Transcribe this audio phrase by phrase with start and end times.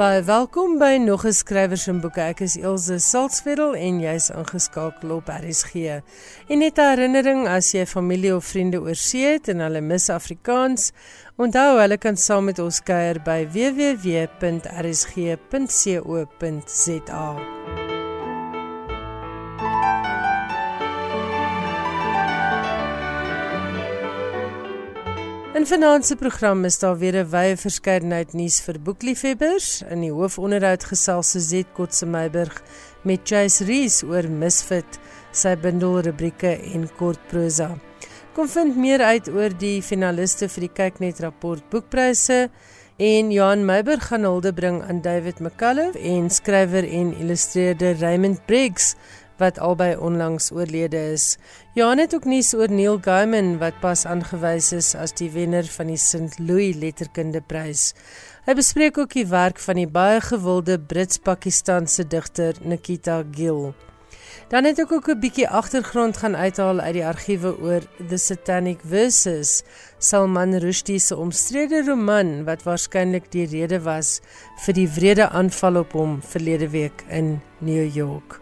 [0.00, 2.20] Baie welkom by nog 'n skrywers en boeke.
[2.20, 5.74] Ek is Elsje Salzwetel en jy's ingeskakel op RSG.
[6.48, 10.92] En net 'n herinnering as jy familie of vriende oorsee het en hulle mis Afrikaans,
[11.36, 14.28] onthou hulle kan saam met ons kuier by www.rsg.co.za.
[25.60, 29.82] In vanaand se program is daar weer 'n wye verskeidenheid nuus vir boekliefhebbers.
[29.90, 32.62] In die hoofonderhoud gesels Suzet Kotse-Meiburg
[33.02, 34.98] met Chase Rees oor Misfit,
[35.32, 37.78] sy bundel rubrieke en kort prosa.
[38.32, 42.48] Kom vind meer uit oor die finaliste vir die Kyknet rapport boekpryse
[42.96, 48.94] en Johan Meiburg gaan hulde bring aan David McCullough en skrywer en illustreerder Raymond Briggs
[49.40, 51.36] wat albei onlangs oorlede is.
[51.74, 55.90] Johan het ook nuus oor Neil Gaiman wat pas aangewys is as die wenner van
[55.90, 56.38] die St.
[56.38, 57.90] Louis Letterkundeprys.
[58.46, 63.72] Hy bespreek ook die werk van die baie gewilde Brits-Pakistaanse digter Nikita Gill.
[64.50, 68.80] Dan het ek ook 'n bietjie agtergrond gaan uithaal uit die argiewe oor The Satanic
[68.84, 69.62] Verses,
[69.98, 74.20] Salman Rushdie se omstrede roman wat waarskynlik die rede was
[74.64, 78.39] vir die wrede aanval op hom verlede week in New York.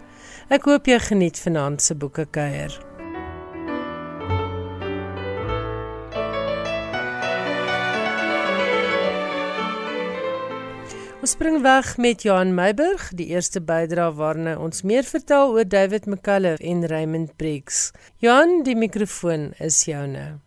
[0.48, 2.72] Ek hoop jy geniet vanaand se boeke kuier.
[11.20, 16.08] Ons spring weg met Johan Meiburg, die eerste bydra waarna ons meer vertel oor David
[16.08, 17.90] McCullough en Raymond Briggs.
[18.24, 20.38] Johan, die mikrofoon is joune.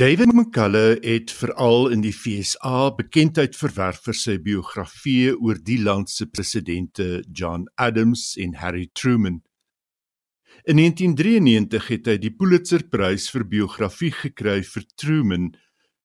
[0.00, 6.08] David McCullough het veral in die FSA bekendheid verwerf vir sy biografieë oor die land
[6.08, 9.42] se presidente John Adams en Harry Truman.
[10.64, 15.50] In 1993 het hy die Pulitzerprys vir biografie gekry vir Truman,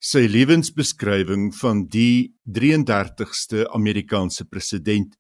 [0.04, 5.16] sy lewensbeskrywing van die 33ste Amerikaanse president.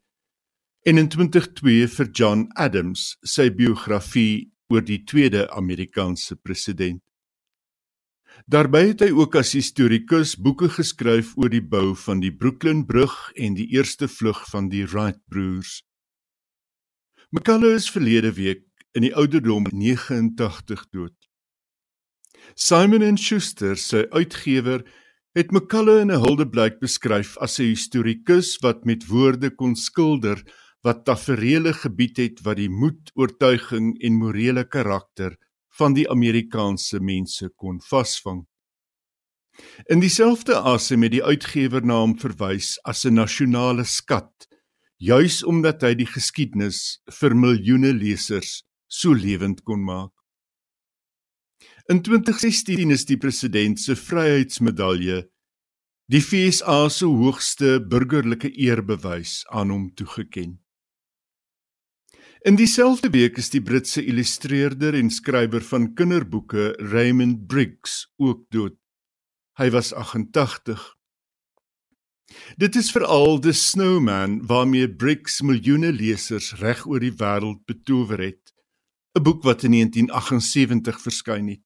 [0.83, 6.99] En in 2002 vir John Adams, sy biografie oor die tweede Amerikaanse president.
[8.45, 13.13] Daarby het hy ook as historikus boeke geskryf oor die bou van die Brooklyn brug
[13.41, 15.79] en die eerste vlug van die Wright broers.
[17.33, 21.15] McCullough is verlede week in die ouderdom 89 dood.
[22.53, 24.85] Simon Schuster, sy uitgewer,
[25.33, 30.37] het McCullough in 'n huldeblyk beskryf as 'n historikus wat met woorde kon skilder
[30.85, 35.33] wat tafereele gebied het wat die moed, oortuiging en morele karakter
[35.79, 38.45] van die Amerikaanse mense kon vasvang.
[39.91, 44.47] In dieselfde asem met die uitgewer na hom verwys as 'n nasionale skat,
[44.97, 50.11] juis omdat hy die geskiedenis vir miljoene lesers so lewend kon maak.
[51.87, 55.29] In 2016 is die president se vryheidsmedalje,
[56.07, 60.64] die FSA se hoogste burgerlike eerbewys, aan hom toegekend.
[62.45, 68.75] In dieselfde week is die Britse illustreerder en skrywer van kinderboeke Raymond Briggs ook dood.
[69.57, 70.83] Hy was 88.
[72.61, 78.53] Dit is veral The Snowman waarmee Briggs miljoene lesers reg oor die wêreld betower het.
[79.17, 81.65] 'n Boek wat in 1978 verskyn het.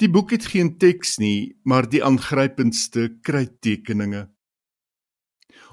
[0.00, 4.31] Die boek het geen teks nie, maar die aangrypendste kruittekeninge.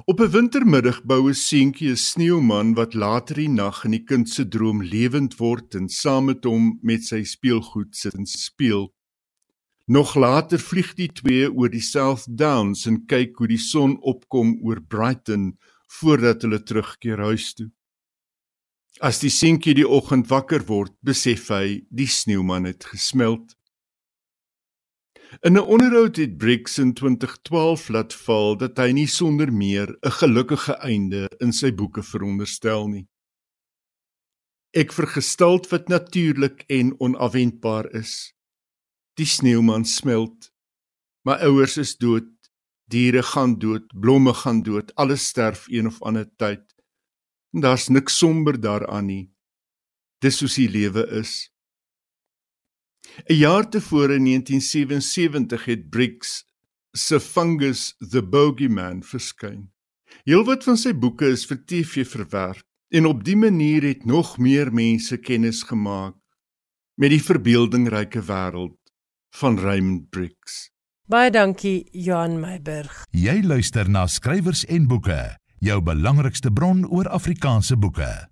[0.06, 4.30] Op 'n wintermiddag bou 'n seentjie 'n sneeuman wat later die nag in die kind
[4.30, 8.94] se droom lewend word en saam met hom met sy speelgoed sit en speel.
[9.86, 14.60] Nog later vlieg die twee oor die South Downs en kyk hoe die son opkom
[14.64, 15.58] oor Brighton
[16.00, 17.72] voordat hulle terugkeer huis toe.
[19.00, 23.56] As die seentjie die oggend wakker word, besef hy die sneeuman het gesmelt.
[25.30, 30.12] In 'n onderhoud het Briggs in 2012 laat val dat hy nie sonder meer 'n
[30.12, 33.08] gelukkige einde in sy boeke veronderstel nie.
[34.74, 38.34] Ek vergestalt wat natuurlik en onafwendbaar is.
[39.14, 40.52] Die sneeuman smelt.
[41.26, 42.30] My ouers is dood.
[42.90, 46.66] Diere gaan dood, blomme gaan dood, alles sterf een of ander tyd.
[47.54, 49.32] En daar's niks somber daaraan nie.
[50.22, 51.52] Dis soos die lewe is.
[53.28, 56.46] 'n Jaar tevore in 1977 het Briggs
[56.92, 59.72] se Fungus the Bogeyman verskyn.
[60.24, 64.74] Heelwat van sy boeke is vir TV verwerk en op dië manier het nog meer
[64.74, 66.16] mense kennis gemaak
[66.96, 68.78] met die verbeeldingryke wêreld
[69.36, 70.70] van Raymond Briggs.
[71.10, 73.06] Baie dankie Johan Meiburg.
[73.12, 78.30] Jy luister na skrywers en boeke, jou belangrikste bron oor Afrikaanse boeke.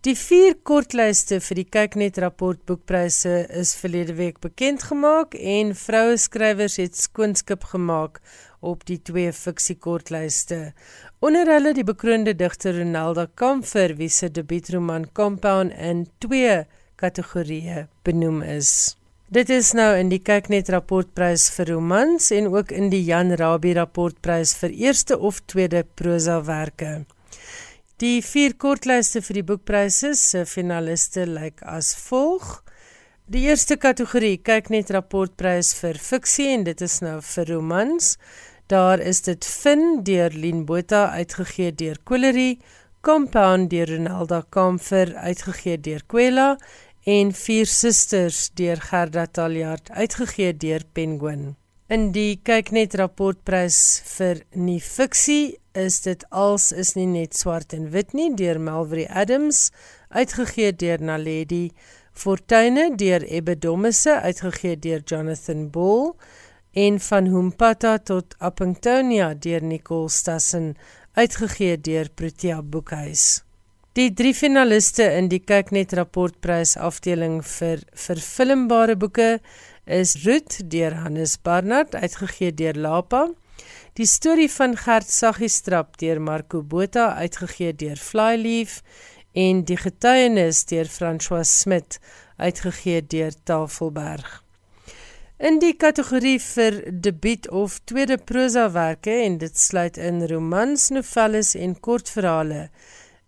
[0.00, 6.14] Die vier kortlyste vir die Kyknet rapport boekpryse is verlede week bekend gemaak en vroue
[6.16, 8.16] skrywers het skoonskip gemaak
[8.64, 10.72] op die twee fiksie kortlyste.
[11.20, 16.62] Onder hulle die bekroonde digter Ronaldo Kamfer wie se debuutroman Compound in twee
[16.96, 18.96] kategorieë benoem is.
[19.28, 23.76] Dit is nou in die Kyknet rapportprys vir romans en ook in die Jan Rabie
[23.76, 27.02] rapportprys vir eerste of tweede prosa werke.
[28.00, 32.62] Die vier kortlyste vir die boekpryse se finaliste lyk as volg.
[33.28, 38.14] Die eerste kategorie kyk net rapportprys vir fiksie en dit is nou vir romans.
[38.72, 42.56] Daar is dit Fin deur Lien Botha uitgegee deur Colery,
[43.04, 46.54] Compound deur Ronaldo Kamfer uitgegee deur Kwela
[47.04, 51.50] en Vier Susters deur Gerda Taljaard uitgegee deur Penguin.
[51.92, 53.82] In die kyknet rapportprys
[54.16, 59.06] vir nuwe fiksie is dit als is nie net swart en wit nie deur Melvry
[59.06, 59.70] Adams
[60.08, 61.70] uitgegee deur Naledi
[62.12, 66.14] Fortuine deur Ebbe Dommese uitgegee deur Jonathan Ball
[66.72, 70.74] en van Humpata tot Appingtonia deur Nicole Stassen
[71.14, 73.42] uitgegee deur Protea Boekhuis.
[73.98, 79.40] Die drie finaliste in die kyknet rapportprys afdeling vir verfilmbare boeke
[79.86, 83.24] is Root deur Hannes Barnard uitgegee deur Lapa.
[84.00, 88.78] Die storie van Gert Saggiestrap deur Marco Botha uitgegee deur Flyleaf
[89.36, 91.98] en Die getuienis deur François Smit
[92.38, 94.30] uitgegee deur Tafelberg.
[95.36, 101.74] In die kategorie vir debuut of tweede prosawerke en dit sluit in romans, novelles en
[101.76, 102.70] kortverhale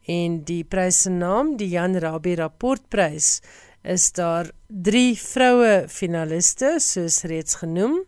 [0.09, 3.43] en die pryse naam die Jan Rabie rapportprys
[3.85, 8.01] is daar 3 vroue finaliste soos reeds genoem.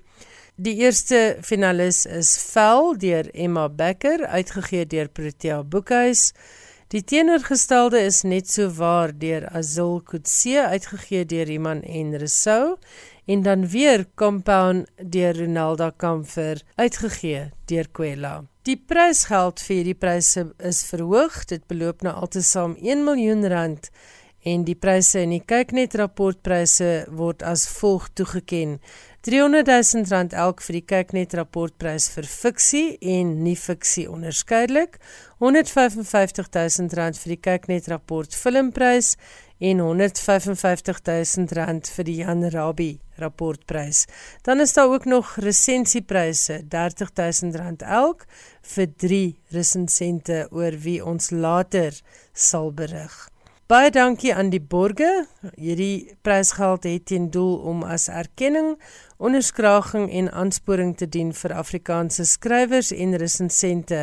[0.56, 6.28] Die eerste finalis is Vel deur Emma Becker uitgegee deur Protea Boekhuis.
[6.94, 12.76] Die teenoorgestelde is net so waar deur Azul Kutse uitgegee deur Iman en Resou
[13.26, 18.44] en dan weer Compound deur Ronaldo Kamfer uitgegee deur Kwela.
[18.62, 21.42] Die prysgeld vir hierdie pryse is verhoog.
[21.50, 23.90] Dit beloop nou altesaam 1 miljoen rand
[24.44, 28.78] en die pryse in die kyknet rapportpryse word as volg toegeken.
[29.24, 34.98] 300 000 rand elk vir die kyknet rapportprys vir fiksie en nie fiksie onderskeidelik.
[35.40, 39.14] 155 000 rand vir die kyknet rapport filmprys
[39.64, 44.04] en 155 000 rand vir die Jan Rabie rapportprys.
[44.44, 48.26] Dan is daar ook nog resensiepryse, 30 000 rand elk
[48.74, 49.22] vir 3
[49.56, 51.96] resensente oor wie ons later
[52.32, 53.33] sal berig.
[53.64, 55.24] Baie dankie aan die borge.
[55.56, 58.74] Hierdie prysgeld het teen doel om as erkenning,
[59.16, 64.02] onderskraging en aansporing te dien vir Afrikaanse skrywers en resensente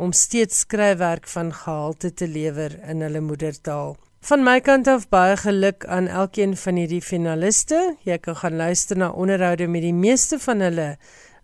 [0.00, 3.92] om steeds skryfwerk van gehalte te lewer in hulle moedertaal.
[4.24, 7.82] Van my kant af baie geluk aan elkeen van hierdie finaliste.
[8.08, 10.94] Jy kan gaan luister na onderhoude met die meeste van hulle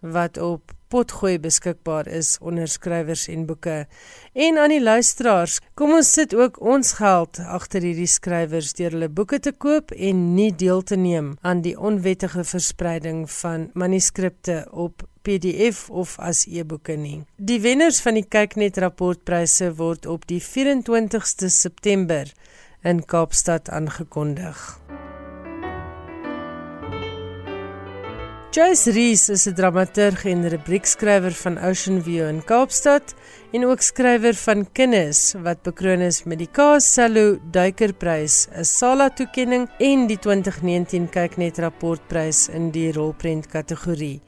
[0.00, 3.86] wat op potgooi beskikbaar is onder skrywers en boeke.
[4.32, 9.08] En aan die luisteraars, kom ons sit ook ons geld agter hierdie skrywers deur hulle
[9.08, 15.06] boeke te koop en nie deel te neem aan die onwettige verspreiding van manuskripte op
[15.22, 17.20] PDF of as e-boeke nie.
[17.36, 22.32] Die wenners van die Kyknet rapportpryse word op die 24ste September
[22.82, 24.80] in Kaapstad aangekondig.
[28.50, 33.14] Joyce Rees is 'n dramaturg en rubriekskrywer van Ocean View in Kaapstad
[33.52, 39.68] en ook skrywer van Kinders wat bekroon is met die Kaapsalou Duikerprys, 'n Sala toekenning
[39.78, 44.20] en die 2019 Kyknet rapportprys in die rolprent kategorie.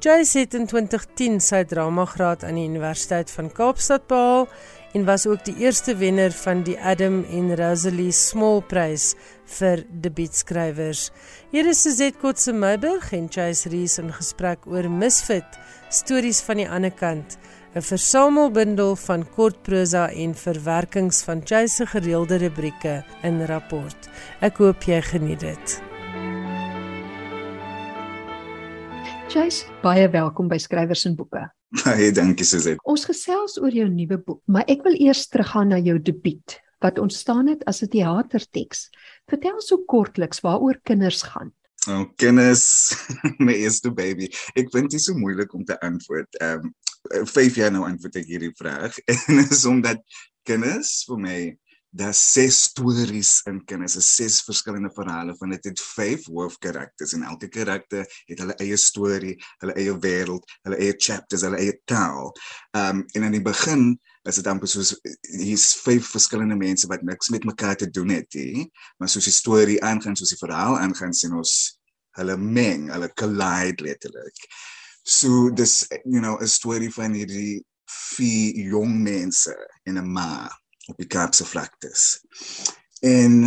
[0.00, 4.48] Joyce het in 2010 sy dramagraad aan die Universiteit van Kaapstad behaal
[4.92, 9.14] en was ook die eerste wenner van die Adam en Rosalie Small Prys
[9.48, 11.08] vir debuutskrywers.
[11.52, 15.58] Hier is Suzette Kotse Meiburg en Chase Rees in gesprek oor Misfit,
[15.90, 17.38] stories van die ander kant,
[17.74, 24.08] 'n versamelbundel van kortprosa en verwerkings van Chase se gereelde rubrieke in rapport.
[24.40, 25.82] Ek hoop jy geniet dit.
[29.28, 31.50] Chase, baie welkom by Skrywers en Boeke.
[31.84, 32.80] Baie dankie Suzette.
[32.84, 36.98] Ons gesels oor jou nuwe boek, maar ek wil eers teruggaan na jou debuut wat
[36.98, 38.90] ontstaan het as 'n teaterteks.
[39.26, 41.52] Vertel so kortliks waaroor kinders gaan.
[41.88, 42.94] Oh, kinders,
[43.46, 44.28] my eerste baby.
[44.54, 46.36] Ek vind dit so moeilik om te antwoord.
[46.38, 46.74] Ehm um,
[47.26, 50.02] 5 jaar nou antwoord ek hierdie vraag en is omdat
[50.42, 51.38] kinders vir my
[51.90, 57.24] daar's ses stories in kinders, is ses verskillende verhale van dit het vyf hoofkarakters en
[57.30, 62.34] elke karakter het hulle eie storie, hulle eie wêreld, hulle eie chapters, hulle eie taal.
[62.76, 63.94] Um en in die begin
[64.24, 64.94] is dit amper soos
[65.38, 68.66] hier's vyf verskillende mense wat niks met mekaar te doen het nie,
[68.98, 71.54] maar soos die storie aangaan, soos die verhaal aangaan, sien ons
[72.18, 74.48] hulle meng, hulle collide letterlik.
[75.04, 79.54] So dis you know 'n storie van hierdie vier jong mense
[79.86, 80.48] in 'n ma
[80.88, 82.20] op die Kaapse vlaktes.
[83.02, 83.44] En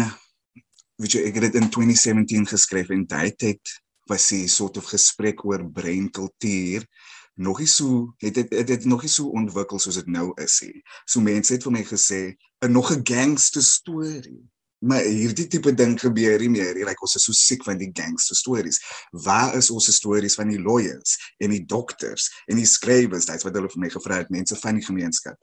[1.02, 3.62] weet jy ek het dit in 2017 geskryf en daai tyd
[4.10, 6.86] was die soort of gesprek oor breinkultuur
[7.36, 10.60] nog nie so het dit het dit nog nie so ontwikkel soos dit nou is
[10.66, 10.82] nie.
[11.06, 12.22] So mense het vir my gesê
[12.66, 14.42] 'n nog 'n gangster storie.
[14.82, 16.78] Maar hierdie tipe ding gebeur nie meer.
[16.78, 18.80] Jy like ons is so siek van die gangster stories.
[19.12, 23.26] Waar is ons stories van die lawyers en die dokters en die skrywers?
[23.26, 25.38] Dit's wat hulle vir my gevra het, mense van die gemeenskap.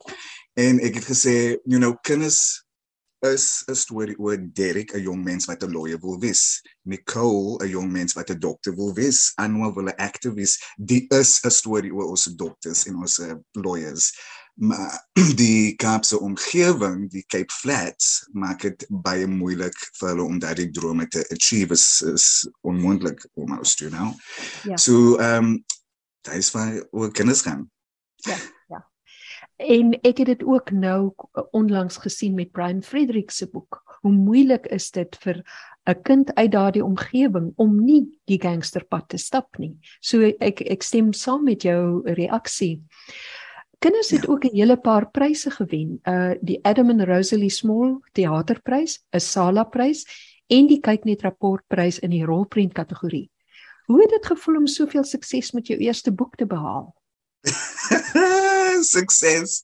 [0.53, 2.65] En ek het gesê, you know, kinders
[3.21, 6.61] is 'n storie oor Derek, 'n jong mens wat 'n lawyer wil wees.
[6.83, 9.31] Nicole, 'n jong mens wat 'n dokter wil wees.
[9.35, 10.59] Anwar wil 'n wees.
[10.77, 13.21] Die is 'n storie oor ons dokters en ons
[13.51, 14.13] lawyers.
[14.53, 20.71] Maar die Kaapse omgewing, die Cape Flats, maak dit baie moeilik vir hulle om daardie
[20.71, 21.73] drome te achieve.
[21.73, 24.13] Is, is onmoontlik almost, you know.
[24.63, 24.77] Ja.
[24.77, 25.65] So, ehm um,
[26.21, 27.69] daai is waar oor kinders gaan.
[28.27, 28.37] Ja.
[29.59, 31.11] En ek het dit ook nou
[31.51, 33.81] onlangs gesien met Brian Fredericks se boek.
[33.99, 35.43] Hoe moeilik is dit vir
[35.85, 39.75] 'n kind uit daardie omgewing om nie die gangsterpad te stap nie.
[39.99, 42.83] So ek ek stem saam met jou reaksie.
[43.79, 44.31] Kinders het ja.
[44.31, 45.99] ook 'n hele paar pryse gewen.
[46.03, 50.05] Uh die Adam and Rosalie Small teaterprys, 'n Sala prys
[50.47, 53.29] en die Kyk net rapport prys in die rolprent kategorie.
[53.85, 56.95] Hoe het dit gevoel om soveel sukses met jou eerste boek te behaal?
[58.97, 59.61] success.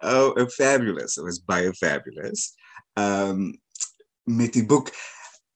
[0.00, 1.16] Oh, fabulous.
[1.16, 2.52] It was baie fabulous.
[2.96, 3.58] Um
[4.24, 4.92] met die boek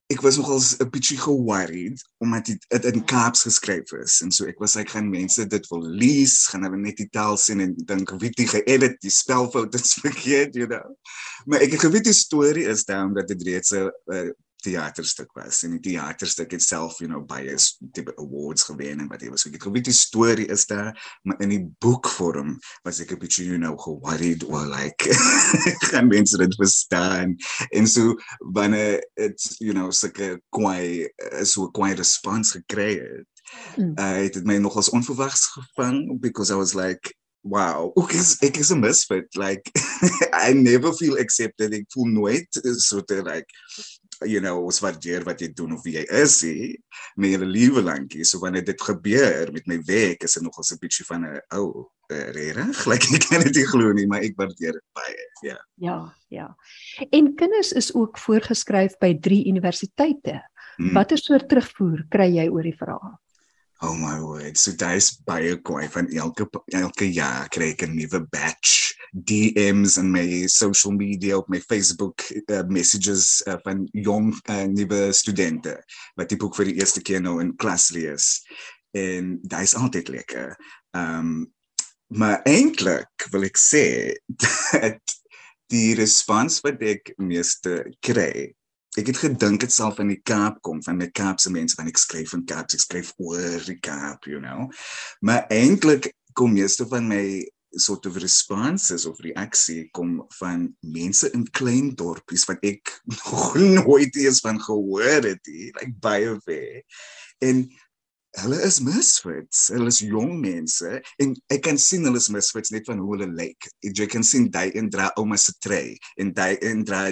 [0.07, 4.61] ek was nogals 'n bietjie ge-worried omdat dit in Kaaps geskryf is en so ek
[4.63, 8.13] was ek gaan mense dit wil lees, gaan hulle net die taal sien en dink
[8.23, 10.95] wie dit geëdit, die spelfoute is verkeerd, you know.
[11.47, 13.91] Maar ek het geweet die storie is daarom dat dit reeds 'n
[14.67, 15.63] theaterstuk was.
[15.67, 17.55] En die theaterstuk het self you know baie
[17.97, 19.47] tipe awards gewen en wat jy was.
[19.47, 20.93] So ek weet die storie is daar
[21.27, 22.57] maar in die boekvorm
[22.87, 25.11] was ek 'n bietjie you know worried or like
[25.91, 27.37] gaan mense dit verstaan?
[27.71, 28.17] En so
[28.53, 31.09] wanneer it's you know 'n kwai
[31.45, 33.27] so 'n kwai response gekry het
[33.77, 33.93] mm.
[33.99, 38.57] uh, het dit my nogals onverwags gevang because i was like wow ek is ek
[38.57, 39.71] is 'n misfit like
[40.47, 41.75] i never feel accepted.
[41.75, 43.51] Ek voel nooit so te like
[44.25, 46.73] you know ons waardeer wat jy doen of wie jy is hè
[47.17, 50.81] met jou lewe lankie so wanneer dit gebeur met my werk is dit nog 'n
[50.81, 54.37] bietjie van 'n ou oh, regtig like ek kan dit nie glo nie maar ek
[54.37, 55.59] waardeer dit baie ja.
[55.77, 56.57] Ja ja.
[57.11, 60.43] En kinders is ook voorgeskryf by 3 universiteite.
[60.77, 60.93] Hmm.
[60.93, 63.15] watter soort terugvoer kry jy oor die verhaal
[63.87, 64.59] Oh my word.
[64.59, 68.97] So daai's baie kwai van elke elke jaar kry ek 'n nuwe batch
[69.31, 75.13] DMs en my social media op my Facebook uh, messages uh, van jong uh, nuwe
[75.15, 75.77] studente
[76.19, 78.43] wat die boek vir die eerste keer nou in klas lees.
[78.91, 80.57] En daai's altyd lekker.
[80.91, 81.37] Ehm um,
[82.07, 83.87] maar eintlik wil ek sê
[84.43, 85.15] dat
[85.71, 88.51] die respons wat ek meeste kry
[88.97, 92.01] ek het gedink dit sal van die Kaap kom van my Kaapse mense want ek
[92.01, 94.71] skryf in Kaap ek skryf oor die Kaap you know.
[95.21, 97.45] Maar eintlik kom meeste van my
[97.77, 104.17] soort of responses of reaksie kom van mense in klein dorpies wat ek nog nooit
[104.17, 106.81] eens van gehoor het nie like baie ver.
[107.45, 107.67] En
[108.43, 109.69] hulle is misfits.
[109.73, 113.31] Hulle is jong mense en ek kan sien hulle is misfits net van hoe hulle
[113.37, 113.69] lyk.
[113.87, 117.09] Jy kan sien daai en dra ouma se trei en daai en dra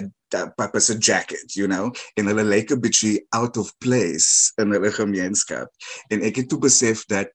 [0.58, 4.90] papa se jacket, you know, en hulle lyk 'n bietjie out of place in hulle
[4.92, 5.70] gemeenskap.
[6.10, 7.30] En ek het toe besef dat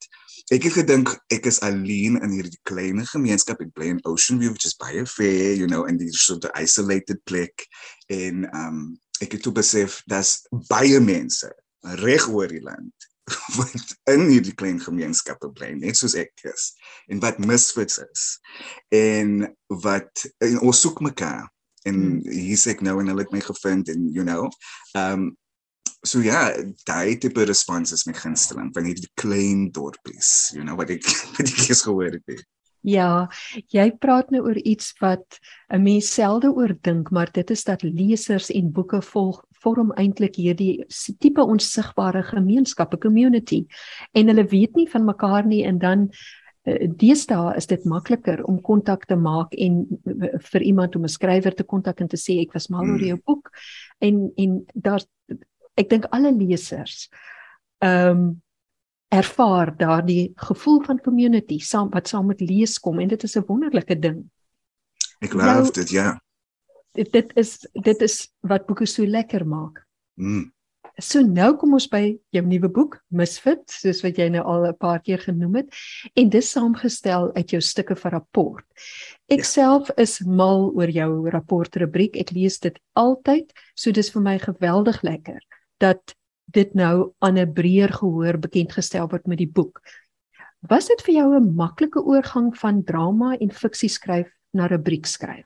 [0.51, 3.61] ek het gedink ek is alleen in hierdie klein gemeenskap.
[3.61, 7.65] In Ocean View, which is baie fair, you know, in die sort of isolated plek.
[8.09, 10.27] En um ek het toe besef dat
[10.69, 11.49] baie mense
[12.03, 13.08] reg oor die land
[13.57, 16.71] wat in hierdie klein gemeenskappe bly net soos ek is
[17.11, 18.25] en wat misfits is
[18.95, 19.47] en
[19.85, 21.47] wat en ons soek mekaar
[21.87, 22.23] en hmm.
[22.29, 24.49] hier's ek nou en hulle het my gevind en you know
[24.99, 25.31] um
[26.07, 26.47] so ja
[26.87, 31.05] daai tipe respons is my gunsteling van hierdie klein dorpies you know wat ek
[31.35, 32.45] wat ek gehoor het
[32.81, 33.27] Ja,
[33.73, 37.83] jy praat nou oor iets wat 'n mens selde oor dink, maar dit is dat
[37.83, 40.85] lesers en boeke volg vorm eintlik hierdie
[41.19, 43.65] tipe onsigbare gemeenskap, 'n community.
[44.13, 46.09] En hulle weet nie van mekaar nie en dan
[46.99, 49.85] deesdae is dit makliker om kontak te maak en
[50.51, 53.17] vir iemand om 'n skrywer te kontak en te sê ek was mal oor jou
[53.25, 53.49] boek
[54.01, 55.01] en en daar
[55.75, 57.09] ek dink alle lesers
[57.79, 58.41] ehm um,
[59.09, 63.45] ervaar daardie gevoel van community saam wat saam met lees kom en dit is 'n
[63.47, 64.29] wonderlike ding.
[65.19, 66.21] Ek glo nou, dit ja.
[66.93, 69.85] Dit dit is dit is wat boeke so lekker maak.
[70.15, 70.51] Mm.
[70.99, 74.77] So nou kom ons by jou nuwe boek Misfit, soos wat jy nou al 'n
[74.77, 75.69] paar keer genoem het,
[76.15, 78.65] en dis saamgestel uit jou stukke van rapport.
[79.29, 79.43] Ek ja.
[79.43, 82.15] self is mal oor jou rapport rubriek.
[82.15, 85.39] Ek lees dit altyd, so dis vir my geweldig lekker
[85.79, 86.15] dat
[86.51, 89.81] dit nou aan 'n breër gehoor bekend gestel word met die boek.
[90.67, 95.45] Was dit vir jou 'n maklike oorgang van drama en fiksie skryf na rubriek skryf?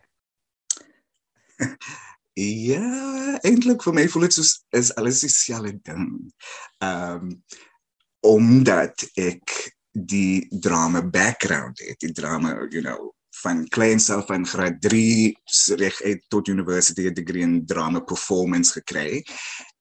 [2.36, 6.33] Ja, eintlik vir my voel dit soos is alles dieselfde ding.
[6.81, 7.43] Ehm um,
[8.24, 13.12] omdat ek die drama background het, die drama, you know,
[13.43, 15.38] van kleins af van graad 3
[15.79, 19.23] reg uit tot university degree in drama performance gekry.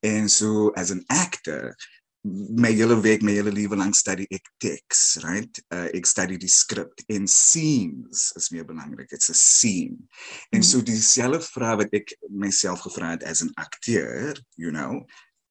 [0.01, 1.75] En so as an actor
[2.23, 6.51] my hele week my hele lewe lank study ek teks right uh, ek study die
[6.51, 10.87] skrip en scenes is meer belangrik it's a scene mm en so mhm.
[10.91, 15.03] dieselfde vraag wat ek myself gevra het as 'n akteur you know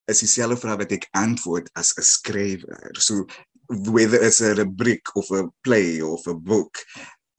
[0.08, 3.25] is dieselfde vraag wat ek antwoord as 'n skrywer so
[3.91, 6.86] whether it's a rubriek of a play of a book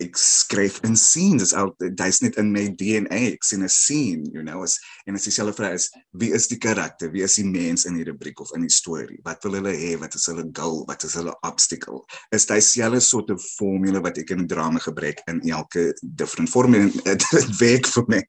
[0.03, 4.29] ek skryf in scenes dis al dis net in my DNA ek sien 'n scene
[4.35, 7.49] you know as en as dieselfde vraag is wie is die karakter wie is die
[7.49, 9.97] mens in die rubriek of in die storie wat wil hulle hê?
[10.01, 10.83] Wat is hulle goal?
[10.89, 12.03] Wat is hulle obstacle?
[12.35, 16.77] Is daai selfe soort van formule wat ek in drama gebruik in elke different form
[16.79, 17.27] en dit
[17.61, 18.23] werk vir my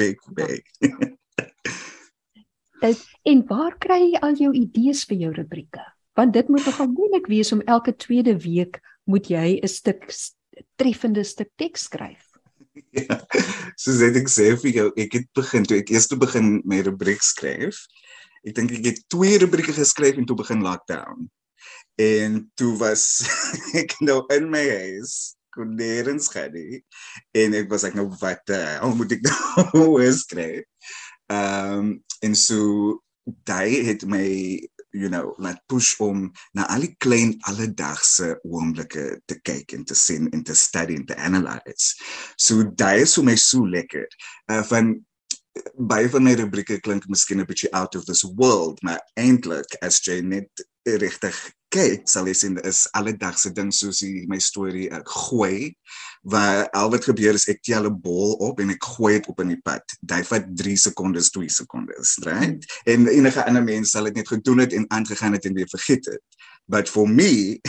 [0.00, 0.52] werk vir my.
[3.24, 5.80] En waar kry jy al jou idees vir jou rubrieke?
[6.18, 8.76] Want dit moet nogal moeilik wees om elke tweede week
[9.08, 10.04] moet jy 'n stuk
[10.80, 12.22] treffende stuk teks skryf.
[12.94, 13.20] Ja.
[13.78, 17.22] Soos ek sê vir jou, ek het begin toe ek eers toe begin my rubriek
[17.22, 17.78] skryf.
[18.42, 21.28] Ek dink ek het twee rubrieke geskryf en toe begin lockdown.
[22.02, 23.22] En toe was
[23.80, 26.82] ek nou in my huis kon nêrens gaan nie.
[27.38, 30.66] En ek was ek nou wat uh, moet ek nou skryf?
[31.30, 31.92] Ehm um,
[32.24, 33.00] en so
[33.48, 34.26] daai het my
[34.94, 39.96] you know laat push om na al die klein alledaagse oomblikke te kyk en te
[39.98, 41.98] sien en te study en te analyse.
[42.38, 44.06] So daai is vir my so lekker.
[44.50, 44.94] Uh van
[45.90, 50.00] baie van my rubrieke klink miskien 'n bietjie out of this world, maar eintlik as
[50.06, 51.36] jy net regtig
[51.74, 55.74] kyk, sal jy sien is alledaagse ding soos die my storie ek gooi
[56.24, 59.40] waar al wat gebeur is ek tel 'n bol op en ek gooi dit op
[59.40, 59.82] in die pad.
[60.00, 62.64] Dit vat 3 sekondes, 2 sekondes, right?
[62.86, 66.06] En enige ander mens sal dit net gedoen het en aangegaan het en weer vergeet
[66.06, 66.22] het.
[66.68, 67.60] But for me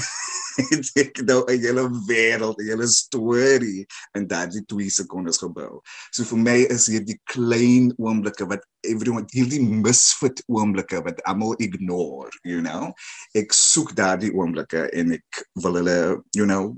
[0.72, 5.82] het ek nou 'n hele wêreld, 'n hele storie in daardie 2 sekondes gebou.
[6.12, 12.32] So vir my is hierdie klein oomblikke wat everyone hierdie misfit oomblikke wat almal ignore,
[12.44, 12.94] you know.
[13.36, 16.00] Ek soek daardie oomblikke en ek wil hulle,
[16.32, 16.76] you know,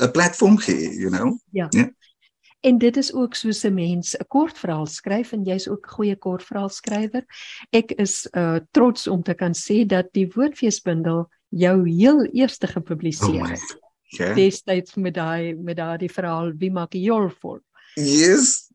[0.00, 1.38] 'n platform gee, you know.
[1.52, 1.68] Ja.
[1.70, 1.90] Yeah.
[2.62, 6.16] En dit is ook soos 'n mens 'n kortverhaal skryf en jy's ook 'n goeie
[6.16, 7.24] kortverhaalskrywer.
[7.70, 13.48] Ek is uh trots om te kan sê dat die woordfeesbundel jou heel eerste gepubliseer
[13.52, 13.68] het.
[13.76, 13.80] Oh
[14.12, 14.34] ja.
[14.36, 17.60] Destyds met daai met daai verhaal wie maak jy jol vol?
[17.96, 18.68] Yes.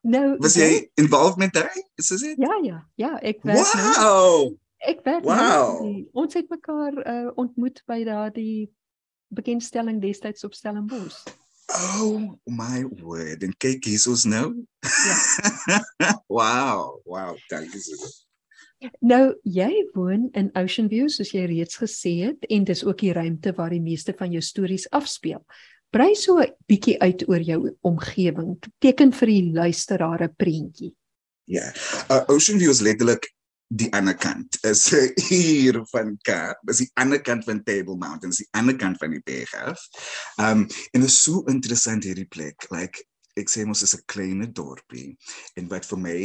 [0.00, 1.84] Nou, was jy involved met daai?
[2.00, 2.36] Is dit?
[2.40, 3.56] Ja, ja, ja, ek nou.
[3.56, 4.54] Wow.
[4.84, 5.80] Ek werk nou wow.
[5.80, 5.92] nou.
[6.24, 8.68] Ons het mekaar uh, ontmoet by daai
[9.34, 11.24] bekendstelling destyds op Stellenbosch.
[11.72, 13.42] Oh my word.
[13.42, 14.52] En kyk hier is nou.
[14.84, 15.16] Ja.
[16.36, 17.96] wow, wow, dankie so.
[19.00, 23.12] Nou jy woon in Ocean View soos jy reeds gesê het en dis ook die
[23.12, 25.44] ruimte waar die meeste van jou stories afspeel.
[25.94, 28.58] Brei so 'n bietjie uit oor jou omgewing.
[28.78, 30.94] Teken vir die luisteraar 'n prentjie.
[31.44, 31.60] Ja.
[31.60, 31.74] Yeah.
[32.10, 33.34] Uh, Ocean View is letterlik
[33.68, 34.58] die ander kant.
[34.62, 34.88] Is
[35.28, 39.22] hier van Kaap, is die ander kant van Table Mountains, die ander kant van die
[39.24, 39.80] berg af.
[40.36, 42.66] Um en dit is so interessant hierdie plek.
[42.70, 43.04] Like
[43.40, 45.16] ek sê mos is 'n klein dorpie
[45.58, 46.18] en wat vir my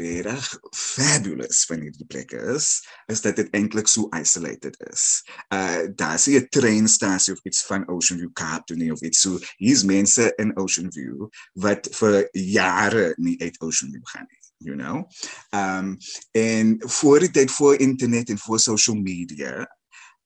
[0.00, 5.22] regtig fabulous van hierdie plek is is dat dit eintlik so isolated is.
[5.52, 8.32] Uh daar is 'n treinstasie of iets van Ocean View
[8.66, 13.60] toe nie of iets so hier's mense in Ocean View wat vir jare nie uit
[13.60, 15.04] Ocean View gaan nie you know
[15.50, 15.96] um
[16.32, 19.76] en voor die tyd voor internet en voor social media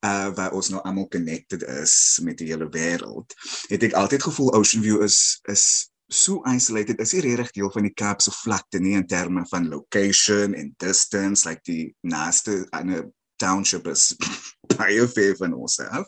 [0.01, 3.35] uh waar ons nou almal connected is met die hele wêreld
[3.69, 7.87] het ek altyd gevoel Ocean View is is so isolated is nie regtig deel van
[7.87, 13.07] die Kaapse vlakte nie in terme van location en distance like die naaste ander
[13.41, 14.11] township is
[14.77, 16.07] baie ver van ons af.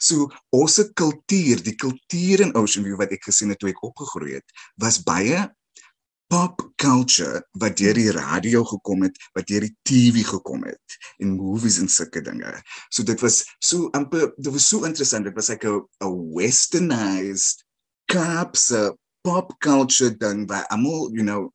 [0.00, 4.38] So ons kultuur, die kultuur in Ocean View wat ek gesien het toe ek opgegroei
[4.38, 5.48] het, was baie
[6.30, 11.34] pop culture wat deur die radio gekom het, wat deur die TV gekom het en
[11.34, 12.54] movies en sulke dinge.
[12.88, 15.26] So dit was so amper dit was so interessant.
[15.26, 17.64] Dit was like 'n 'n westernized
[18.06, 18.70] caps
[19.22, 21.50] pop culture ding waar almal, you know,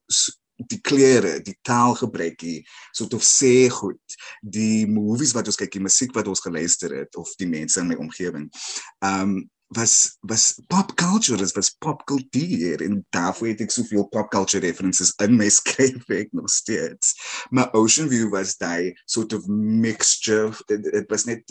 [0.72, 2.62] die klere, die taalgebrekkie,
[2.96, 7.20] soort of sê goed, die movies wat ons kyk, die musiek wat ons geluister het
[7.20, 8.48] of die mense in my omgewing.
[9.04, 14.30] Um was was pop culture is was pop kultuur en daarvoor het ek soveel pop
[14.30, 17.16] culture references in my skryfwerk nog steeds.
[17.50, 21.42] Maar Ocean View was daai sort of mixture it, it was net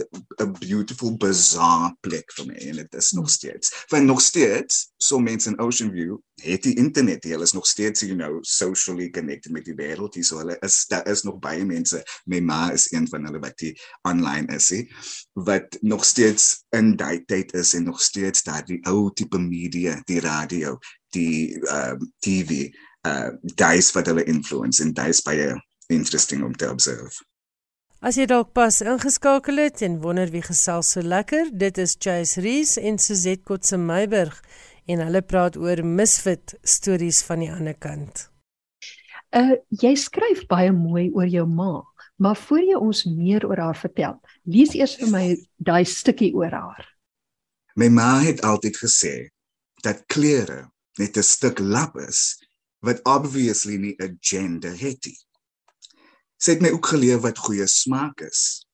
[0.40, 3.74] a beautiful bizarre plek vir my en dit is nog steeds.
[3.90, 8.00] Want nog steeds so mense in Ocean View het die internet hulle is nog steeds
[8.00, 11.64] you know socially connected met die wêreld hier so hulle is daar is nog baie
[11.64, 13.74] mense my ma is een van hulle wat die
[14.08, 14.84] online is he,
[15.32, 20.00] wat nog steeds in daai tyd is en nog steeds daar die ou tipe media,
[20.08, 20.78] die radio,
[21.14, 22.68] die uh TV,
[23.06, 25.52] uh daai wat hulle influence en daai is baie
[25.92, 27.22] interesting om te observe.
[28.04, 32.42] As jy dalk pas ingeskakel het en wonder wie gesels so lekker, dit is Chase
[32.44, 34.42] Rees en Suzette Kotse Meiburg
[34.86, 38.28] en hulle praat oor misfit stories van die ander kant.
[39.34, 41.82] Uh jy skryf baie mooi oor jou ma,
[42.22, 45.24] maar voor jy ons meer oor haar vertel, lees eers vir my
[45.56, 46.84] daai stukkie oor haar.
[47.74, 49.14] My ma het altyd gesê
[49.82, 52.38] dat klere net 'n stuk lap is
[52.86, 55.18] wat obviously nie 'n gender het nie.
[56.38, 58.66] Sy het my ook geleer wat goeie smaak is.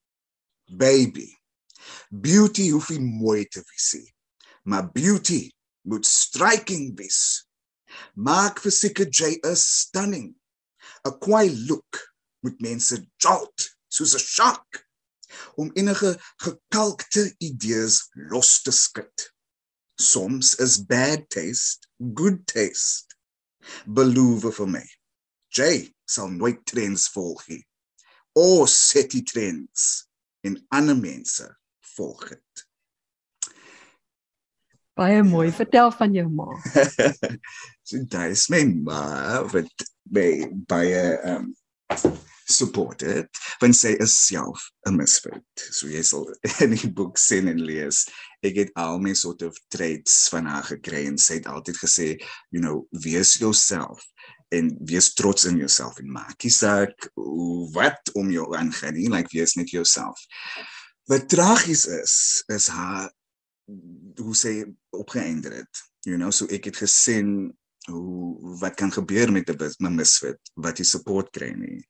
[0.67, 1.39] Baby,
[2.11, 4.15] beauty hoef nie mooi te wees nie,
[4.63, 5.51] maar beauty
[5.83, 7.47] moet striking wees.
[8.15, 10.35] Maak fisieke jy is stunning.
[11.07, 12.01] A quiet look
[12.43, 14.87] moet mense jolt soos 'n shark
[15.57, 19.31] om enige gekalkte idees los te skud.
[20.01, 23.17] Soms is bad taste good taste.
[23.87, 24.87] Beloof vir my.
[25.53, 27.63] Jay sal nooit trends volg nie.
[28.39, 30.07] O set die trends
[30.47, 31.47] en ander mense
[31.97, 32.67] volg dit.
[35.01, 35.49] Baie mooi.
[35.57, 36.51] Vertel van jou ma.
[37.89, 39.05] so daai is my ma
[39.49, 40.29] wat by
[40.69, 41.55] baie um
[42.51, 43.29] supported
[43.61, 46.27] want sy is self 'n misfit so jy sal
[46.65, 48.03] in die boek sien en lees
[48.47, 52.09] ek het al my sort of traits van haar gekry en sy het altyd gesê
[52.51, 54.03] you know wees jouself
[54.51, 57.09] en wees trots in jouself en maak nie saak
[57.77, 60.19] wat om jou aangaan nie like wees net jouself
[61.11, 62.17] wat tragies is
[62.51, 63.09] is haar
[64.21, 64.55] hoe sy
[64.97, 67.51] opgeëindig het you know so ek het gesien
[67.89, 71.81] hoe wat kan gebeur met 'n misfit wat jy support kry nie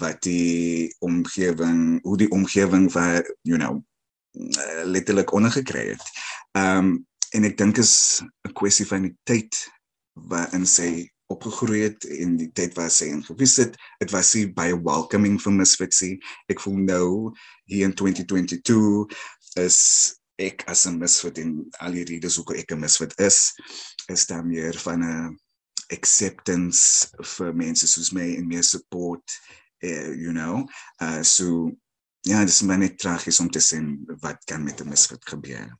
[0.00, 3.82] wat die omgewing hoe die omgewing vir you know
[4.84, 6.02] letterlik ondergekry het.
[6.52, 9.56] Ehm um, en ek dink is 'n kwessie van die tyd
[10.12, 14.76] waarin sy opgegroei het en die tyd waar sy ingewis het, dit was sy baie
[14.82, 16.18] welcoming vir misfitsie.
[16.46, 19.10] Ek voel nou hier in 2022
[19.58, 23.54] is ek as 'n misfit en al die redes hoekom ek 'n misfit is
[24.08, 25.38] is daar meer van 'n
[25.92, 29.24] acceptance vir mense soos my en meer support
[29.82, 30.66] uh, you know.
[31.00, 31.70] Uh so
[32.22, 35.78] ja dis maar net tragies om te sien wat kan met 'n misfit gebeur.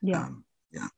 [0.00, 0.26] Ja.
[0.26, 0.90] Um, ja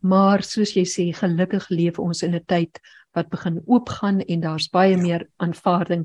[0.00, 2.80] maar soos jy sê gelukkig leef ons in 'n tyd
[3.16, 5.02] wat begin oopgaan en daar's baie ja.
[5.02, 6.04] meer aanvaarding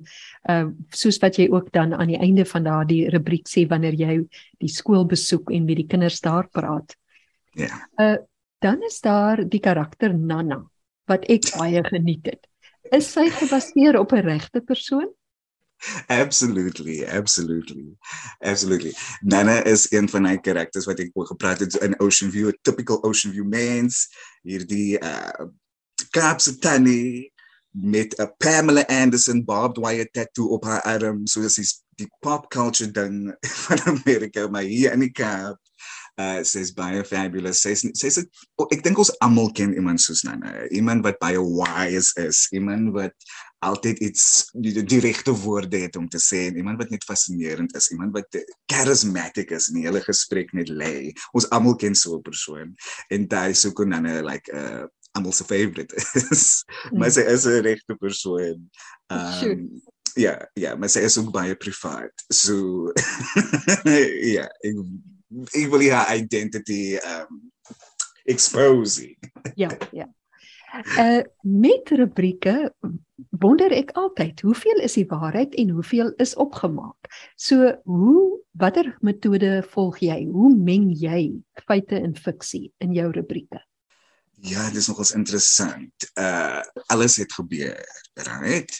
[0.49, 4.27] uh soos wat jy ook dan aan die einde van daardie rubriek sê wanneer jy
[4.59, 6.95] die skool besoek en met die kinders daar praat
[7.53, 8.17] ja uh
[8.61, 10.61] dan is daar die karakter Nana
[11.09, 12.47] wat ek baie geniet het.
[12.93, 15.09] Is sy gebaseer op 'n regte persoon?
[16.07, 17.97] Absolutely, absolutely.
[18.41, 18.93] Absolutely.
[19.21, 22.57] Nana is een van my karakters wat ek oor gepraat het in Ocean View, a
[22.61, 24.07] typical Ocean View mens.
[24.41, 25.49] Hierdie uh
[26.11, 27.31] Kaapse tannie
[27.71, 32.91] met 'n Pamela Anderson barbed wire tattoo op haar arm, so dis die pop culture
[32.91, 35.59] ding van Amerika, maar hier in die Kaap
[36.21, 37.61] uh sy's baie fabulous.
[37.65, 38.19] Sy's sy's
[38.57, 40.67] oh, ek dink ons almal ken iemand soos Nana.
[40.75, 43.15] Iemand wat baie wise is, iemand wat
[43.65, 44.23] altyd iets
[44.57, 48.39] die, die regte woorde het om te sê, iemand wat net fascinerend is, iemand wat
[48.71, 51.11] charismatic is in die hele gesprek net lê.
[51.37, 52.73] Ons almal ken so 'n persoon.
[53.13, 56.63] En daai so kon Nana like uh almal se favorite is.
[56.91, 56.99] Mm.
[56.99, 58.69] maar sy is 'n regte persoon.
[59.11, 59.57] Um sure.
[60.13, 62.11] Ja, ja, maar sy is ook baie privaat.
[62.27, 62.91] So
[64.35, 64.79] ja, ek
[65.69, 67.51] wil haar identity um
[68.23, 69.17] exposing.
[69.55, 70.09] ja, ja.
[70.97, 72.73] Uh met rubrieke
[73.29, 77.09] wonder ek altyd, hoeveel is die waarheid en hoeveel is opgemaak?
[77.35, 80.23] So, hoe watter metode volg jy?
[80.31, 81.33] Hoe meng jy
[81.67, 83.59] feite en fiksie in jou rubrieke?
[84.41, 86.11] Ja, dit is nogals interessant.
[86.15, 87.83] Uh alles het gebeur,
[88.23, 88.71] right?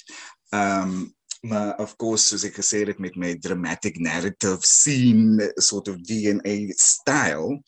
[0.55, 1.11] Um
[1.41, 6.73] maar of course soos ek gesê het met my dramatic narrative scene sort of DNA
[6.77, 7.62] style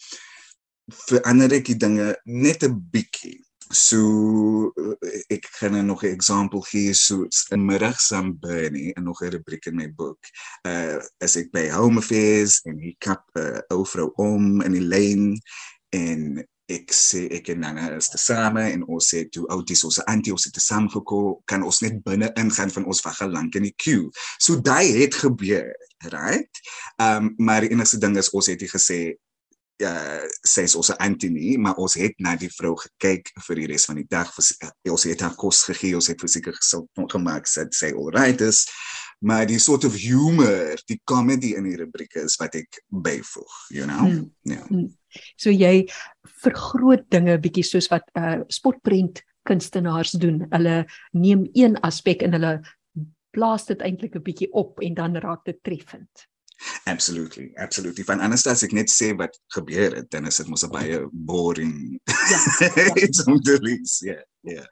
[1.07, 3.39] verander ek die dinge net 'n bietjie.
[3.73, 4.69] So
[5.29, 9.65] ek kan nog 'n voorbeeld gee so in middag saam Bernie en nog 'n rubriek
[9.65, 10.19] in my boek.
[10.67, 14.71] Uh as ek by home affairs en hy kap 'n uh, ou vrou om in
[14.71, 15.41] die lyn
[15.89, 19.99] en ek sê ek en Nana is te same en ons sê toe outies ons
[20.09, 23.57] antie ons het te same gekom kan ons net binne ingaan van ons wag gelank
[23.59, 24.09] in die queue.
[24.39, 25.73] So daai het gebeur,
[26.11, 26.63] right?
[27.01, 29.01] Um, maar die enigste ding is ons het hier gesê
[29.81, 29.93] ja
[30.47, 33.99] sê ons antie nie, maar ons het na die vrou gekyk vir die res van
[33.99, 34.31] die dag.
[34.89, 38.65] Ons het haar kos gegee, ons het verseker gesit gemaak dat sy alright is.
[39.23, 43.87] Maar die soort of humor, die comedy in die rubrieke is wat ek byvoeg, you
[43.87, 44.03] know?
[44.03, 44.27] Hmm.
[44.43, 44.65] Ja.
[44.67, 44.83] Hmm.
[44.83, 44.91] Hmm.
[45.37, 45.87] So jy
[46.43, 50.45] vergroot dinge bietjie soos wat uh spotprent kunstenaars doen.
[50.51, 52.53] Hulle neem een aspek en hulle
[53.33, 56.27] blaas dit eintlik 'n bietjie op en dan raak dit treffend.
[56.85, 58.03] Absolutely, absolutely.
[58.03, 61.99] Van anders as ek net sê wat gebeur het, dan is dit mos baie boring.
[62.07, 62.39] Ja.
[63.03, 64.03] It's on the list.
[64.05, 64.63] Ja, ja.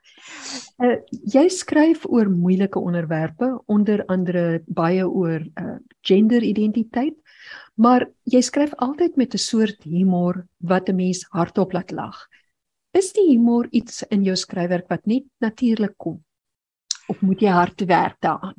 [0.84, 0.98] Uh
[1.34, 5.78] jy skryf oor moeilike onderwerpe, onder andere baie oor uh
[6.08, 7.18] genderidentiteit.
[7.76, 12.28] Maar jy skryf altyd met 'n soort humor wat 'n mens hardop laat lag.
[12.92, 16.24] Is die humor iets in jou skryfwerk wat net natuurlik kom?
[17.08, 18.56] Of moet jy hard werk daaraan?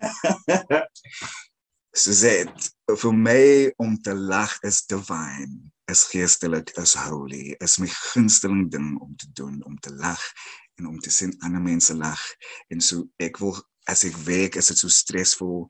[2.02, 8.68] Suzette, vir my om te lag is divine, is geestelik, is holy, is my gunsteling
[8.70, 10.22] ding om te doen, om te lag
[10.78, 12.20] en om te sien ander mense lag.
[12.70, 13.58] En so ek wil
[13.90, 15.66] as ek werk, is dit so stresvol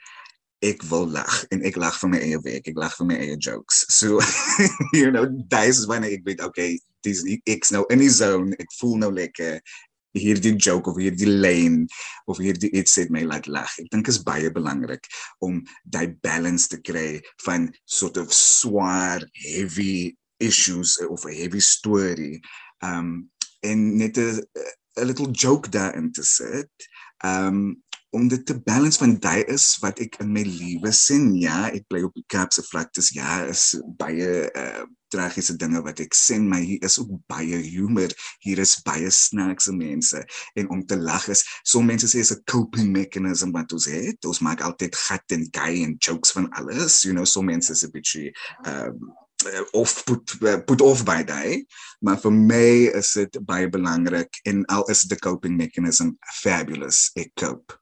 [0.61, 3.37] ek wil lag en ek lag vir my eie werk, ek lag vir my eie
[3.37, 3.85] jokes.
[3.89, 4.21] So
[4.99, 8.99] you know, dis wanneer ek weet okay, dis ek's nou in die zone, ek voel
[9.01, 9.61] nou lekker
[10.17, 11.87] hierdie joke of hierdie lane
[12.31, 13.71] of hierdie iets het my laat lag.
[13.79, 15.07] Ek dink is baie belangrik
[15.45, 22.41] om daai balance te kry van sort of swaar, heavy issues of a heavy story.
[22.83, 23.31] Um
[23.63, 24.41] en net 'n
[24.99, 26.71] 'n little joke daarin te sit.
[27.25, 31.69] Um om dit te balance van daai is wat ek in my lewe sien ja
[31.71, 34.83] ek bly op die Kaap se vlaktes ja is baie uh,
[35.15, 38.11] tragiese dinge wat ek sien maar hier is ook baie humor
[38.43, 40.23] hier is baie snaakse mense
[40.59, 44.27] en om te lag is so mense sê is 'n coping mechanism wat ons het
[44.27, 47.85] ons maak altyd gat en gay en jokes van alles you know so mense is
[47.87, 48.31] 'n bietjie
[48.67, 49.15] um,
[49.73, 50.35] of put
[50.67, 51.65] put off by day
[52.01, 56.11] maar vir my is dit baie belangrik en al is 'n coping mechanism
[56.43, 57.80] fabulous ek cope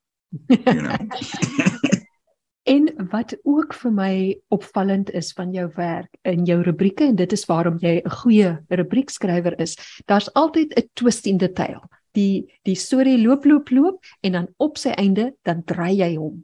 [0.49, 0.97] you know.
[2.75, 4.15] en wat ook vir my
[4.53, 8.51] opvallend is van jou werk in jou rubrieke en dit is waarom jy 'n goeie
[8.69, 11.89] rubriekskrywer is, daar's altyd 'n twist in tale.
[12.13, 16.43] Die die storie loop loop loop en dan op sy einde dan draai jy hom.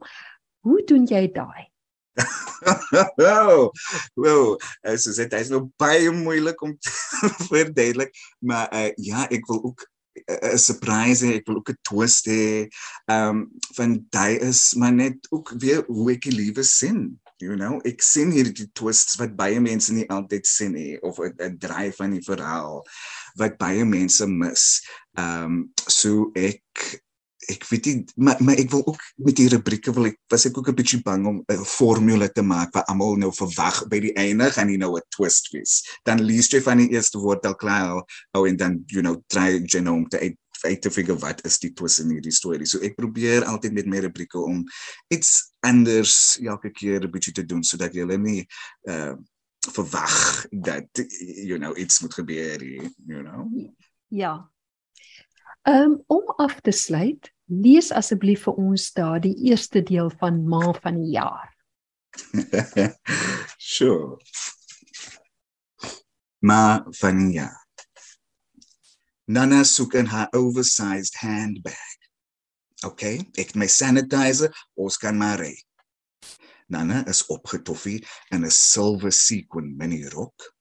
[0.61, 1.69] Hoe doen jy daai?
[3.17, 3.73] Wow.
[4.17, 6.91] Wow, as dit is nou baie moeilik om te
[7.51, 9.89] verduidelik, maar uh, ja, ek wil ook
[10.29, 12.69] 'n surprise ek wil ook 'n twist hê.
[13.11, 13.45] Ehm
[13.77, 17.21] van daai is maar net ook weer hoe ek die lewe sien.
[17.43, 21.59] You know, ek sien hierdie twists wat baie mense nie altyd sien nie of 'n
[21.59, 22.85] draai van die verhaal
[23.37, 24.83] wat baie mense mis.
[25.19, 27.03] Ehm um, so ek
[27.53, 30.59] ek weet nie maar, maar ek wil ook met die rubrieke wil ek was ek
[30.59, 34.15] ook 'n bietjie bang om 'n formule te maak wat almal nou verwag by die
[34.15, 35.83] einde gaan jy nou 'n twist wees.
[36.05, 39.61] Dan lees jy van die eerste woord al klaar oh en dan you know try
[39.67, 42.67] genome te uit te figure wat is die twist in hierdie storie.
[42.67, 44.65] So ek probeer altyd met my rubrieke om
[45.13, 48.47] iets anders elke keer 'n bietjie te doen sodat jy hulle nie
[48.89, 49.15] uh
[49.73, 50.89] verwag dat
[51.49, 52.63] you know iets moet gebeur,
[53.07, 53.49] you know.
[54.09, 54.51] Ja.
[55.63, 61.01] Um, om af te sluit, lees asseblief vir ons daardie eerste deel van Ma van
[61.01, 61.51] die jaar.
[63.59, 64.19] sure.
[66.41, 67.61] Ma van die jaar.
[69.27, 71.93] Nana soek in haar oversized handbag.
[72.85, 75.55] Okay, ek het my sanitizer, ons kan maar ry.
[76.69, 78.03] Nana is opgetoffie
[78.33, 80.53] in 'n silwer sequin mini rok.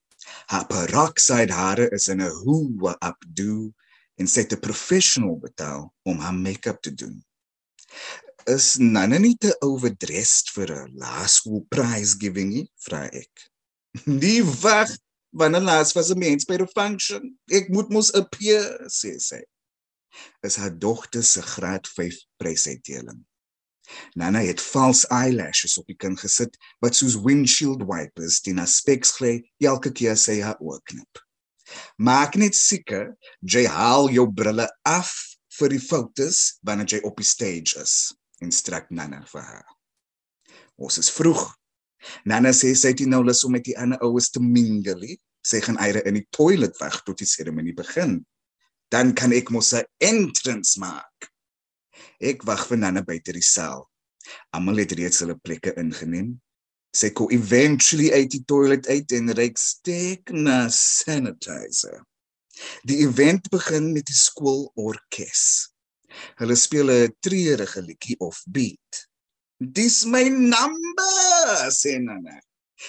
[0.48, 3.74] Haar peroxide hare is in 'n hoe updo
[4.20, 7.24] en sy het 'n professional betaal om haar make-up te doen.
[8.46, 13.50] Is Nana nie te overdressed vir 'n laerskool prize giving nie, vra ek.
[14.06, 14.90] Nie wag,
[15.32, 17.38] wanneer laas was 'n mens by 'n function?
[17.48, 19.42] Ek moet mos appear, sê sy.
[20.44, 23.26] is haar dogter se graad 5 presuitdeling.
[24.14, 29.16] Nana het vals eyelashes op die kind gesit wat soos windshield wipers teen haar speks
[29.18, 31.24] gly elke keer sy haar oë knip.
[31.98, 35.12] Maak net seker jy haal jou brille af
[35.60, 39.68] vir die fotos wanneer jy op die stage is, instruk Nana vir haar.
[40.78, 41.44] Ons is vroeg.
[42.28, 45.16] Nana sê sy het nou lus om met die ander oues te mingle.
[45.44, 48.22] Sy gaan eire in die toilet wag tot die seremonie begin.
[48.92, 51.30] Dan kan ek mos 'n entrance maak.
[52.20, 53.90] Ek wag vir Nana buite die saal.
[54.54, 56.40] Almal het reeds hulle plekke ingeneem.
[56.94, 62.04] Sy kom eventually uit die toilet uit en reik steek na sanitizer.
[62.86, 65.46] Die event begin met die skoolorkes.
[66.38, 69.08] Hulle speel 'n treurige liedjie of beat.
[69.58, 72.38] Dis my number, sê Nana.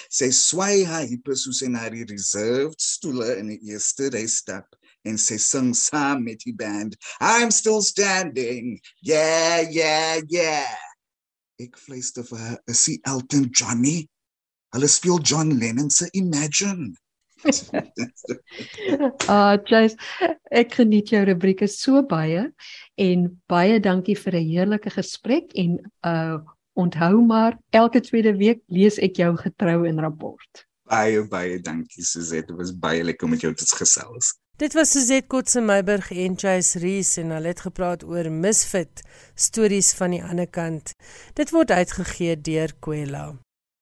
[0.09, 5.17] Sy swai haar heupe soos in haar reserved stoele in die eerste ry stap en
[5.17, 6.97] sy sing saam met die band.
[7.21, 8.81] I'm still standing.
[9.01, 10.75] Yeah, yeah, yeah.
[11.61, 14.09] Ek fluister vir haar, is sy Elton Johnny?
[14.75, 16.95] Hulle speel John Lennon se Imagine.
[19.29, 19.95] Ah, uh, Chase,
[20.49, 22.47] ek geniet jou rubrieke so baie
[23.01, 26.39] en baie dankie vir 'n heerlike gesprek en uh
[26.75, 30.65] onthou maar elke tweede week lees ek jou getrou in rapport.
[30.89, 34.33] Baie baie dankie Suzette, dit was baie lekker om met jou te gesels.
[34.55, 39.01] Dit was Suzette Kotse Meiburg en Chase Rees en hulle het gepraat oor Misfit
[39.35, 40.93] stories van die ander kant.
[41.35, 43.25] Dit word uitgegee deur Kwela.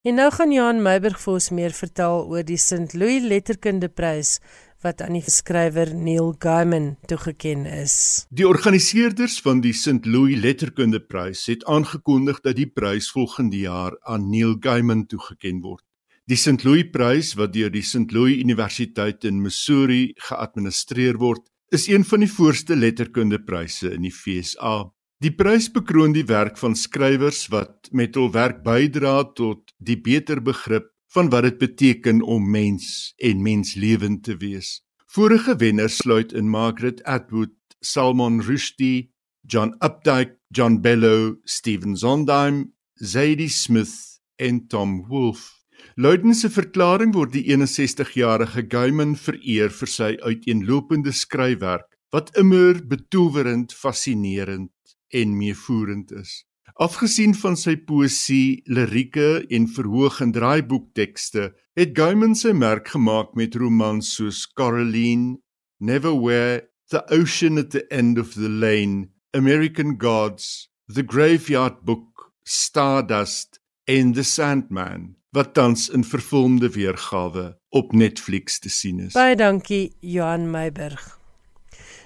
[0.02, 2.98] En nou gaan Johan Meiburg vir ons meer vertel oor die St.
[2.98, 4.40] Louis Letterkundeprys
[4.82, 8.26] wat aan die skrywer Neil Gaiman toegekend is.
[8.34, 10.10] Die organiseerders van die St.
[10.10, 15.86] Louis Letterkundeprys het aangekondig dat die prys volgende jaar aan Neil Gaiman toegekend word.
[16.24, 16.64] Die St.
[16.64, 18.14] Louis Prys wat deur die St.
[18.16, 21.42] Louis Universiteit in Missouri geadministreer word,
[21.76, 24.86] is een van die voorste letterkundepryse in die FSA.
[25.20, 30.40] Die prys bekroon die werk van skrywers wat met hul werk bydra tot die beter
[30.40, 34.78] begrip van wat dit beteken om mens en menslewend te wees.
[35.12, 37.52] Vorige wenners sluit in Margaret Atwood,
[37.84, 39.12] Salman Rushdie,
[39.44, 45.63] John Updike, John Bellow, Stephen Sondheim, Zadie Smith en Tom Wolfe.
[45.96, 53.74] Luiden se verklaring word die 61-jarige Gaiman vereer vir sy uiteenlopende skryfwerk wat immer betowerend,
[53.74, 54.72] fascinerend
[55.14, 56.44] en meevoerend is.
[56.82, 63.58] Afgesien van sy poësie, lirieke en verhoog en draaiboektekste, het Gaiman sy merk gemaak met
[63.62, 65.38] romans soos Coraline,
[65.80, 73.60] Neverwhere, The Ocean at the End of the Lane, American Gods, The Graveyard Book, Stardust
[73.88, 79.14] en The Sandman wat tans in vervolmde weergawe op Netflix te sien is.
[79.18, 81.02] Baie dankie Johan Meiburg.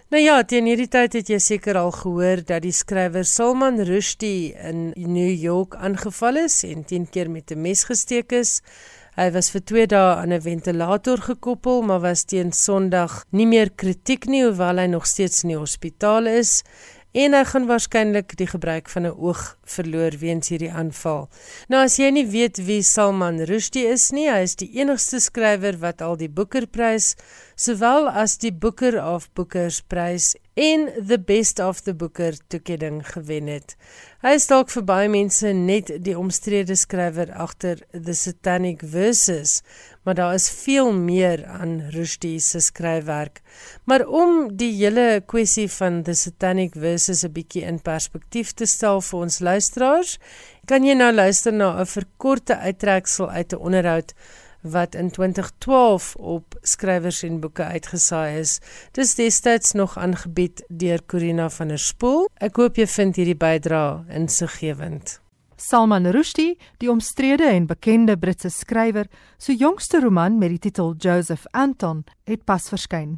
[0.08, 4.54] Nou ja, teen hierdie tyd het jy seker al gehoor dat die skrywer Salman Rushdie
[4.56, 8.62] in New York aangeval is en 10 keer met 'n mes gesteek is.
[9.18, 13.70] Hy was vir 2 dae aan 'n ventilator gekoppel, maar was teen Sondag nie meer
[13.72, 16.63] kritiek nie hoewel hy nog steeds in die hospitaal is
[17.13, 21.30] en hy gaan waarskynlik die gebruik van 'n oog verloor weens hierdie aanval.
[21.70, 25.78] Nou as jy nie weet wie Salman Rushdie is nie, hy is die enigste skrywer
[25.80, 27.15] wat al die Booker-prys
[27.56, 33.46] sowel as die Booker of Bookers prys en the best of the Booker toekenning gewen
[33.52, 33.76] het.
[34.26, 39.62] Hy is dalk vir baie mense net die omstrede skrywer agter The Satanic Verses,
[40.02, 43.43] maar daar is veel meer aan Rushdie se skryfwerk.
[43.86, 49.02] Maar om die hele kwessie van The Satanic Verses 'n bietjie in perspektief te stel
[49.02, 50.17] vir ons luisteraars,
[50.65, 54.13] kan jy nou luister na 'n verkorte uittreksel uit 'n onderhoud
[54.71, 58.60] wat in 2012 op skrywers en boeke uitgesaai is.
[58.91, 62.27] Dis destyds nog aangebied deur Corina van der Spool.
[62.39, 65.19] Ek hoop jy vind hierdie bydrae insiggewend.
[65.58, 71.47] Salman Rushdie, die omstrede en bekende Britse skrywer, se jongste roman met die titel Joseph
[71.51, 73.17] Anton, het pas verskyn.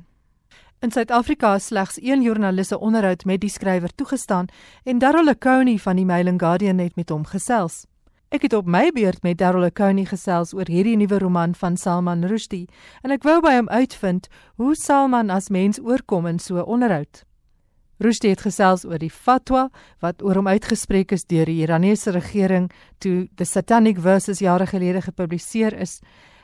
[0.79, 4.47] In Suid-Afrika is slegs een joernalis 'n onderhoud met die skrywer toegestaan
[4.83, 7.85] en Darryl Coney van die Mail and Guardian het met hom gesels.
[8.29, 12.27] Ek het op my beurt met Darryl Coney gesels oor hierdie nuwe roman van Salman
[12.29, 12.67] Rushdie
[13.01, 14.27] en ek wou by hom uitvind
[14.61, 17.23] hoe Salman as mens oorkom in so 'n onderhoud.
[17.97, 22.69] Rushdie het gesels oor die fatwa wat oor hom uitgespreek is deur die Iranese regering
[22.99, 25.99] toe The Satanic Verses jare gelede gepubliseer is.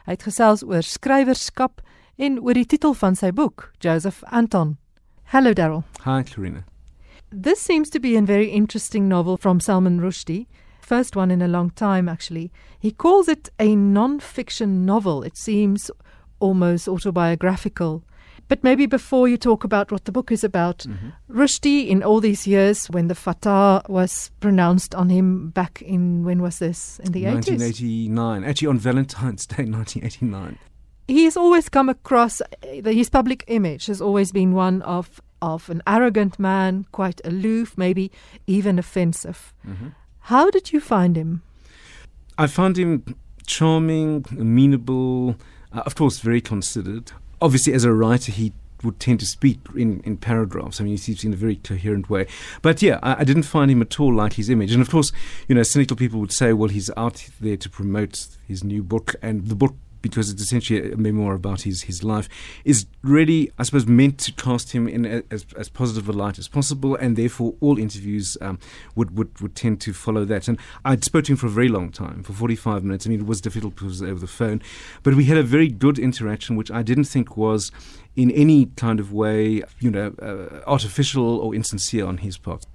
[0.05, 1.81] Hy het gesels oor skrywerskap
[2.17, 4.77] en oor die titel van sy boek, Joseph Anton.
[5.23, 5.83] Hello Darryl.
[6.03, 6.65] Hi Clarina.
[7.29, 10.47] This seems to be a very interesting novel from Salman Rushdie
[10.85, 12.51] first one in a long time, actually.
[12.79, 15.23] He calls it a non fiction novel.
[15.23, 15.91] It seems
[16.39, 18.03] almost autobiographical.
[18.47, 21.09] But maybe before you talk about what the book is about, mm-hmm.
[21.31, 26.41] Rushdie, in all these years when the fatwa was pronounced on him back in, when
[26.43, 26.99] was this?
[26.99, 28.43] In the 1989.
[28.43, 28.47] 80s?
[28.47, 30.59] Actually, on Valentine's Day, 1989.
[31.07, 35.81] He has always come across, his public image has always been one of, of an
[35.87, 38.11] arrogant man, quite aloof, maybe
[38.45, 39.53] even offensive.
[39.67, 39.89] Mm-hmm.
[40.25, 41.43] How did you find him?
[42.35, 43.15] I found him
[43.45, 45.35] charming, amenable,
[45.71, 47.11] uh, of course, very considered.
[47.39, 48.51] Obviously, as a writer, he
[48.83, 50.81] would tend to speak in, in paragraphs.
[50.81, 52.25] I mean, he speaks in a very coherent way.
[52.63, 54.71] But yeah, I, I, didn't find him at all like his image.
[54.71, 55.11] And of course,
[55.47, 59.13] you know, cynical people would say, well, he's out there to promote his new book,
[59.21, 59.75] and the book
[60.05, 62.29] because it's essentially a memoir about his, his life,
[62.63, 66.37] is really, I suppose, meant to cast him in a, as, as positive a light
[66.37, 68.59] as possible, and therefore all interviews um,
[68.93, 70.47] would, would, would tend to follow that.
[70.47, 73.07] And I'd spoken to him for a very long time, for 45 minutes.
[73.07, 74.61] I mean, it was difficult because it was over the phone,
[75.01, 77.71] but we had a very good interaction, which I didn't think was
[78.15, 82.67] in any kind of way, you know, uh, artificial or insincere on his part.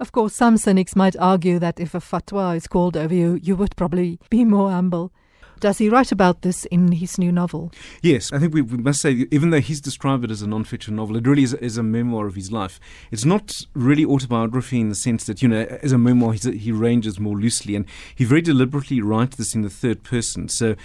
[0.00, 3.54] Of course, some cynics might argue that if a fatwa is called over you, you
[3.54, 5.12] would probably be more humble.
[5.60, 7.72] Does he write about this in his new novel?
[8.02, 10.96] Yes, I think we, we must say, even though he's described it as a non-fiction
[10.96, 12.78] novel, it really is, is, a memoir of his life.
[13.10, 17.18] It's not really autobiography in the sense that, you know, as a memoir, he ranges
[17.18, 20.48] more loosely, and he very deliberately writes this in the third person.
[20.48, 20.76] So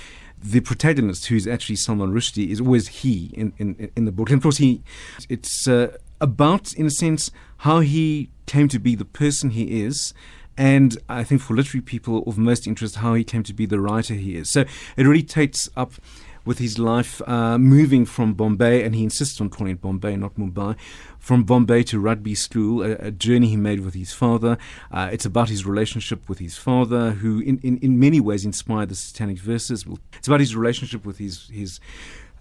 [0.44, 4.30] the protagonist, who's actually Salman Rushdie, is always he in, in, in the book.
[4.30, 4.82] And of course, he,
[5.30, 10.14] it's uh, about, in a sense, how he came to be the person he is
[10.58, 13.80] and I think for literary people of most interest, how he came to be the
[13.80, 14.52] writer he is.
[14.52, 14.62] So
[14.98, 15.94] it really takes up
[16.46, 20.36] with his life uh, moving from Bombay, and he insists on calling it Bombay, not
[20.36, 20.76] Mumbai,
[21.18, 24.58] from Bombay to rugby school, a, a journey he made with his father.
[24.92, 28.90] Uh, it's about his relationship with his father, who in, in, in many ways inspired
[28.90, 29.86] the Satanic Verses.
[30.18, 31.80] It's about his relationship with his his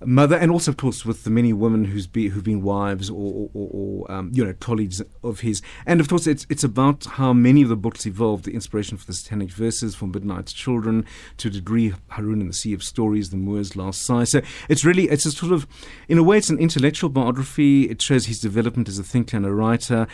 [0.06, 3.50] mother, and also, of course, with the many women who's be, who've been wives or,
[3.54, 5.62] or, or um, you know colleagues of his.
[5.86, 8.44] And of course, it's it's about how many of the books evolved.
[8.44, 11.04] The inspiration for the Satanic Verses, from Midnight's Children,
[11.38, 14.24] to a degree, Haroun and the Sea of Stories, The Moor's Last Sigh.
[14.24, 15.66] So it's really it's a sort of,
[16.08, 17.88] in a way, it's an intellectual biography.
[17.90, 20.06] It shows his development as a thinker and a writer,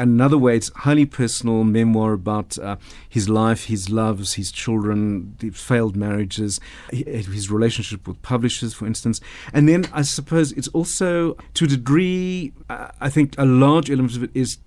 [0.00, 2.76] another way, it's highly personal memoir about uh,
[3.08, 9.20] his life, his loves, his children, the failed marriages, his relationship with publishers, for instance.
[9.52, 14.16] And then I suppose it's also, to a degree, uh, I think a large element
[14.16, 14.58] of it is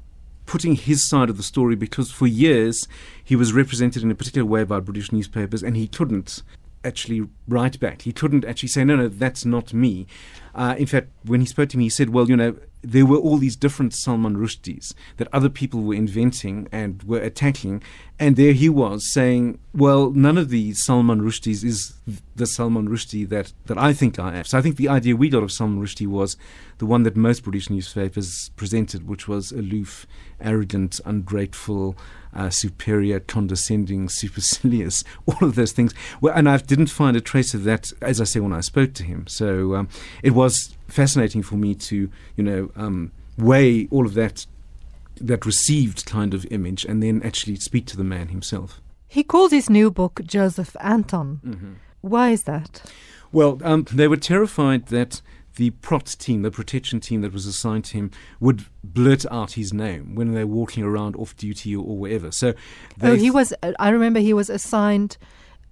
[0.46, 2.88] putting his side of the story because for years
[3.24, 6.44] he was represented in a particular way by British newspapers and he couldn't
[6.84, 8.02] actually write back.
[8.02, 10.06] He couldn't actually say, no, no, that's not me.
[10.56, 13.18] Uh, in fact, when he spoke to me, he said, well, you know, there were
[13.18, 17.82] all these different Salman Rushdies that other people were inventing and were attacking.
[18.20, 21.94] And there he was saying, well, none of these Salman Rushdies is
[22.36, 24.44] the Salman Rushdie that, that I think I am.
[24.44, 26.36] So I think the idea we got of Salman Rushdie was
[26.78, 30.06] the one that most British newspapers presented, which was aloof,
[30.42, 31.96] arrogant, ungrateful,
[32.36, 35.94] uh, superior, condescending, supercilious, all of those things.
[36.20, 38.94] Well, and I didn't find a trace of that, as I say, when I spoke
[38.96, 39.28] to him.
[39.28, 39.90] So um,
[40.22, 40.43] it was
[40.88, 44.46] fascinating for me to, you know, um, weigh all of that
[45.22, 48.82] that received kind of image and then actually speak to the man himself.
[49.08, 51.40] He calls his new book Joseph Anton.
[51.46, 51.74] Mm-hmm.
[52.02, 52.84] Why is that?
[53.32, 55.22] Well, um, they were terrified that
[55.56, 59.72] the PROT team, the protection team that was assigned to him, would blurt out his
[59.72, 62.32] name when they're walking around off duty or, or wherever.
[62.32, 62.54] So,
[63.02, 63.54] oh, he was.
[63.80, 65.18] I remember he was assigned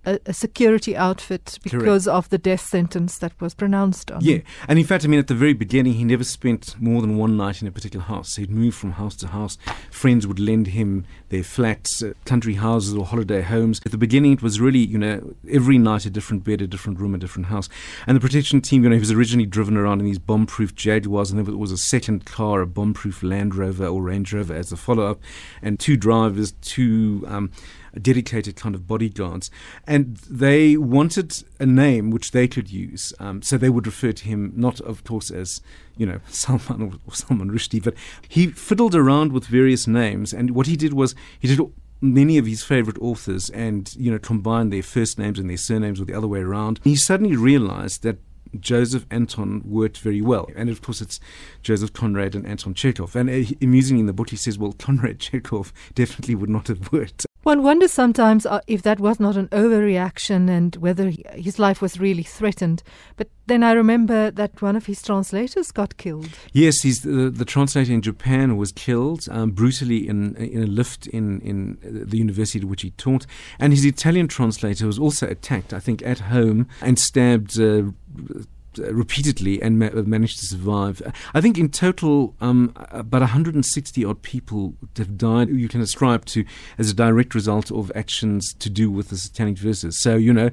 [0.06, 2.08] a, a security outfit because Correct.
[2.08, 4.38] of the death sentence that was pronounced on yeah.
[4.38, 4.44] him.
[4.68, 7.38] and in fact, I mean, at the very beginning, he never spent more than one
[7.38, 8.36] night in a particular house.
[8.36, 9.58] He'd move from house to house.
[9.90, 13.80] Friends would lend him their flats, uh, country houses, or holiday homes.
[13.86, 17.00] At the beginning, it was really, you know, every night a different bed, a different
[17.00, 17.70] room, a different house.
[18.08, 21.32] And the protection team, you know, he was originally driven around in these bomb-proof Jaguars,
[21.32, 24.78] and there was a second car, a bomb-proof Land Rover or Range Rover as a
[24.78, 25.20] follow-up,
[25.62, 27.24] and two drivers, two.
[27.28, 27.52] Um,
[28.00, 29.50] dedicated kind of bodyguards.
[29.86, 33.14] And they wanted a name which they could use.
[33.20, 35.62] Um, so they would refer to him not, of course, as,
[35.98, 37.96] you know, Salman or, or Salman Rushdie, but
[38.28, 40.34] he fiddled around with various names.
[40.34, 41.60] And what he did was he did
[42.02, 46.02] many of his favorite authors and, you know, combined their first names and their surnames
[46.02, 46.80] or the other way around.
[46.84, 48.18] He suddenly realized that
[48.60, 50.50] Joseph Anton worked very well.
[50.56, 51.20] And of course, it's
[51.62, 53.16] Joseph Conrad and Anton Chekhov.
[53.16, 56.92] And uh, amusingly in the book, he says, well, Conrad Chekhov definitely would not have
[56.92, 57.26] worked.
[57.44, 61.82] One wonders sometimes uh, if that was not an overreaction and whether he, his life
[61.82, 62.84] was really threatened.
[63.18, 66.30] But then I remember that one of his translators got killed.
[66.54, 71.42] Yes, the, the translator in Japan was killed um, brutally in in a lift in
[71.42, 73.26] in the university to which he taught,
[73.60, 77.60] and his Italian translator was also attacked, I think, at home and stabbed.
[77.60, 77.92] Uh,
[78.30, 78.44] uh,
[78.78, 81.02] repeatedly and ma- managed to survive.
[81.34, 85.50] I think in total, um, about 160 odd people have died.
[85.50, 86.46] You can ascribe to
[86.78, 90.02] as a direct result of actions to do with the satanic verses.
[90.02, 90.52] So you know,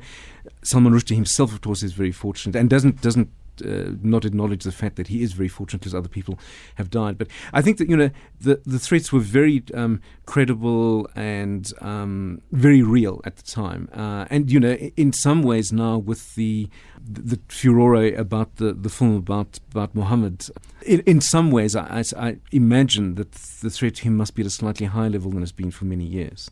[0.63, 3.31] Salman Rushdie himself, of course, is very fortunate and doesn't doesn't
[3.63, 6.39] uh, not acknowledge the fact that he is very fortunate because other people
[6.77, 7.19] have died.
[7.19, 12.43] But I think that you know the the threats were very um, credible and um,
[12.53, 16.69] very real at the time, uh, and you know in some ways now with the
[17.01, 20.47] the, furore about the, the film about about Muhammad,
[20.85, 24.43] in, in some ways I, I, I imagine that the threat to him must be
[24.43, 26.51] at a slightly higher level than it's been for many years.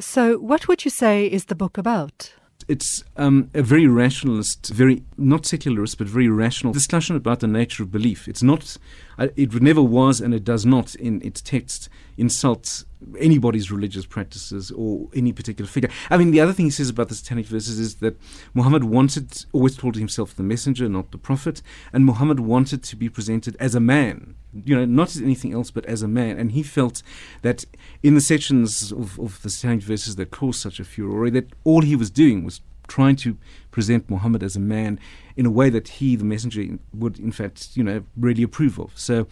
[0.00, 2.32] So, what would you say is the book about?
[2.68, 7.82] It's um, a very rationalist, very not secularist, but very rational discussion about the nature
[7.82, 8.28] of belief.
[8.28, 8.76] It's not,
[9.18, 11.88] uh, it never was, and it does not in its text
[12.18, 12.84] insult
[13.18, 15.88] anybody's religious practices or any particular figure.
[16.10, 18.20] I mean, the other thing he says about the satanic verses is that
[18.52, 21.62] Muhammad wanted, always called himself the messenger, not the prophet,
[21.92, 25.70] and Muhammad wanted to be presented as a man, you know, not as anything else,
[25.70, 26.38] but as a man.
[26.38, 27.02] And he felt
[27.42, 27.64] that
[28.02, 31.82] in the sections of, of the satanic verses that caused such a furor, that all
[31.82, 33.36] he was doing was trying to
[33.70, 34.98] present Muhammad as a man
[35.36, 38.92] in a way that he, the messenger, would in fact, you know, really approve of.
[38.94, 39.26] So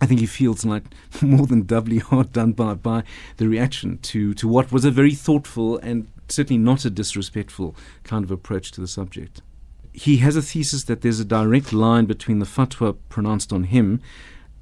[0.00, 0.84] I think he feels like
[1.22, 3.02] more than doubly hard done by by
[3.38, 8.24] the reaction to to what was a very thoughtful and certainly not a disrespectful kind
[8.24, 9.42] of approach to the subject.
[9.92, 14.00] He has a thesis that there's a direct line between the fatwa pronounced on him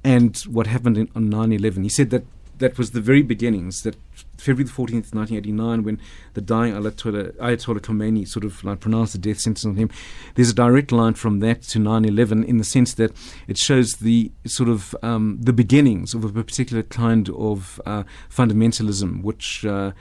[0.03, 1.83] and what happened in, on 9/11.
[1.83, 2.25] He said that
[2.59, 3.81] that was the very beginnings.
[3.81, 3.95] That
[4.37, 5.99] February the fourteenth, nineteen eighty nine, when
[6.33, 9.89] the dying Ayatollah, Ayatollah Khomeini sort of like pronounced the death sentence on him.
[10.35, 13.11] There's a direct line from that to 9/11 in the sense that
[13.47, 19.23] it shows the sort of um, the beginnings of a particular kind of uh, fundamentalism,
[19.23, 19.65] which.
[19.65, 19.91] Uh,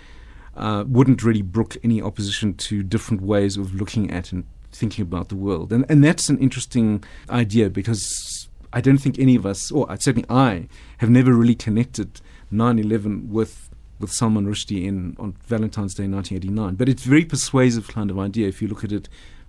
[0.54, 5.30] uh, wouldn't really brook any opposition to different ways of looking at and thinking about
[5.30, 5.72] the world.
[5.72, 8.41] And, and that's an interesting idea because
[8.72, 10.68] I don't think any of us, or certainly I,
[10.98, 12.20] have never really connected
[12.52, 16.74] 9/11 with with Salman Rushdie in on Valentine's Day 1989.
[16.74, 19.08] But it's a very persuasive kind of idea if you look at it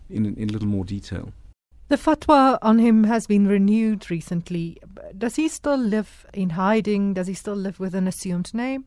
[0.09, 1.33] in in a little more detail.
[1.89, 4.77] The fatwa on him has been renewed recently.
[5.17, 7.13] Does he still live in hiding?
[7.13, 8.85] Does he still live with an assumed name?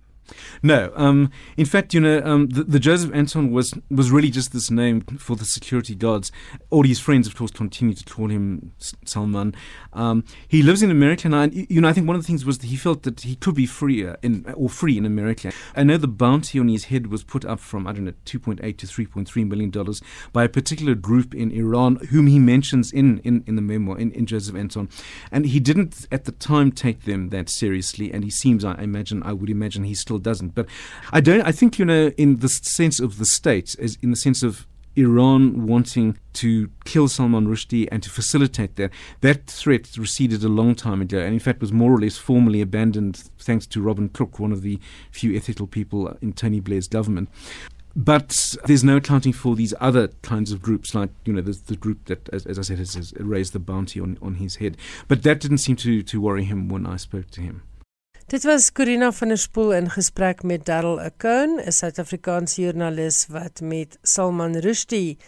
[0.63, 0.93] No.
[0.95, 4.71] Um, in fact, you know, um, the, the, Joseph Anton was was really just this
[4.71, 6.31] name for the security guards.
[6.71, 8.73] All his friends, of course, continue to call him
[9.05, 9.55] Salman.
[9.93, 12.59] Um, he lives in America and you know, I think one of the things was
[12.59, 15.53] that he felt that he could be freer in or free in America.
[15.75, 18.39] I know the bounty on his head was put up from I don't know, two
[18.39, 20.03] point eight to three point three million dollars
[20.33, 24.13] by a particular group in Iran, whom he mentions in in, in the memoir in,
[24.13, 24.89] in Joseph Anton,
[25.31, 29.23] and he didn't at the time take them that seriously, and he seems, I imagine,
[29.23, 30.55] I would imagine, he's still doesn't.
[30.55, 30.67] But
[31.13, 31.43] I don't.
[31.43, 34.67] I think you know, in the sense of the state, as in the sense of
[34.97, 38.91] Iran wanting to kill Salman Rushdie and to facilitate that.
[39.21, 42.61] That threat receded a long time ago, and in fact was more or less formally
[42.61, 47.29] abandoned thanks to Robin Cook, one of the few ethical people in Tony Blair's government.
[47.95, 51.77] But there's no accounting for these other kinds of groups, like you know the, the
[51.77, 54.77] group that, as, as I said, has, has, raised the bounty on, on his head.
[55.09, 57.63] But that didn't seem to, to worry him when I spoke to him.
[58.27, 63.61] Dit was Corina van der Spool in gesprek met Darryl Akun, 'n Suid-Afrikaanse joernalis wat
[63.61, 65.19] met Salman Rushdie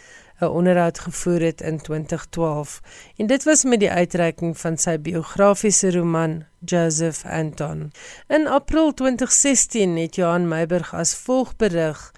[0.41, 2.81] 'n onderhoud gevoer het in 2012.
[3.15, 7.91] En dit was met die uitreiking van sy biografiese roman Joseph Anton.
[8.27, 12.11] In April 2016 het Johan Meiburg as volg berig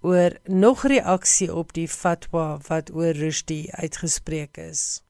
[0.00, 5.07] oor nog reaksie op die fatwa wat oor Rushdie uitgespreek is.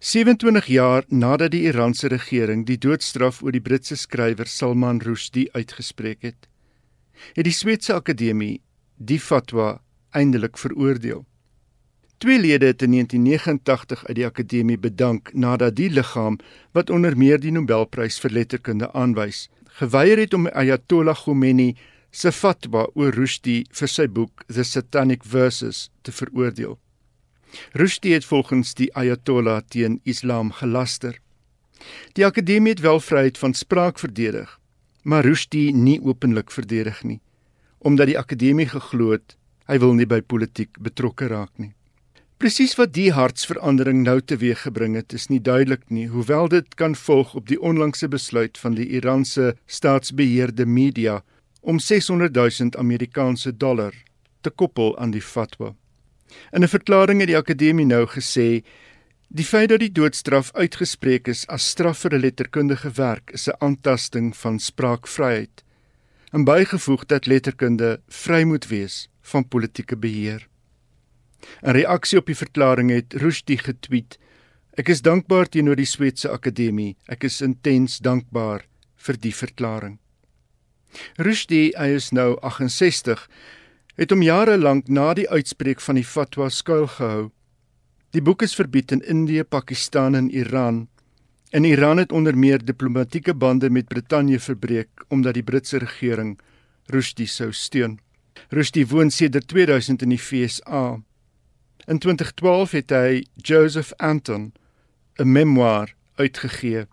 [0.00, 6.22] 27 jaar nadat die Iranse regering die doodstraf oor die Britse skrywer Salman Rushdie uitgespreek
[6.22, 6.48] het,
[7.34, 8.60] het die Sweedse Akademie
[8.96, 9.80] die fatwa
[10.16, 11.24] eindelik veroordeel.
[12.18, 16.38] Twee lede het in 1989 uit die akademie bedank nadat die liggaam
[16.74, 19.46] wat onder meer die Nobelprys vir letterkunde aanwys,
[19.78, 21.76] geweier het om Ayatollah Khomeini
[22.10, 26.78] se fatwa oor Rushdie vir sy boek The Satanic Verses te veroordeel.
[27.72, 31.18] Rushdie het volgens die Ayatollah teen Islam gelaster.
[32.12, 34.60] Die akademie het wel vryheid van spraak verdedig,
[35.02, 37.20] maar Rushdie nie openlik verdedig nie,
[37.78, 39.36] omdat die akademie geglo het
[39.68, 41.74] hy wil nie by politiek betrokke raak nie.
[42.38, 47.34] Presies wat die hartsverandering nou teweeggebring het, is nie duidelik nie, hoewel dit kan volg
[47.34, 51.18] op die onlangse besluit van die Iranse staatsbeheerde media
[51.60, 53.94] om 600 000 Amerikaanse dollar
[54.40, 55.74] te koppel aan die fatwa.
[56.52, 58.64] In 'n verklaring het die akademie nou gesê
[59.28, 63.56] die feit dat die doodstraf uitgespreek is as straf vir 'n letterkundige werk is 'n
[63.58, 65.64] aantasting van spraakvryheid
[66.32, 70.48] en bygevoeg dat letterkunde vry moet wees van politieke beheer.
[71.62, 74.18] In reaksie op die verklaring het Rushdie getweet:
[74.76, 76.96] "Ek is dankbaar teenoor die Swetse Akademie.
[77.06, 78.66] Ek is intens dankbaar
[78.96, 79.98] vir die verklaring."
[81.16, 83.28] Rushdie, hy is nou 68,
[83.98, 87.30] het om jare lank na die uitspreek van die fatwa skuilgehou.
[88.14, 90.86] Die boek is verbied in Indië, Pakistan en Iran.
[91.50, 96.38] In Iran het onder meer diplomatieke bande met Brittanje verbreek omdat die Britse regering
[96.86, 97.98] Rushdie sou steun.
[98.54, 101.00] Rushdie woon sedert 2000 in die FSA.
[101.88, 104.52] In 2012 het hy Joseph Anton
[105.18, 106.86] 'n memoir uitgegee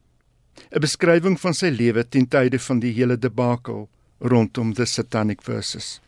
[0.72, 3.90] 'n beskrywing van sy lewe ten tye van die hele debakel
[4.20, 6.00] rondom the satanic verses.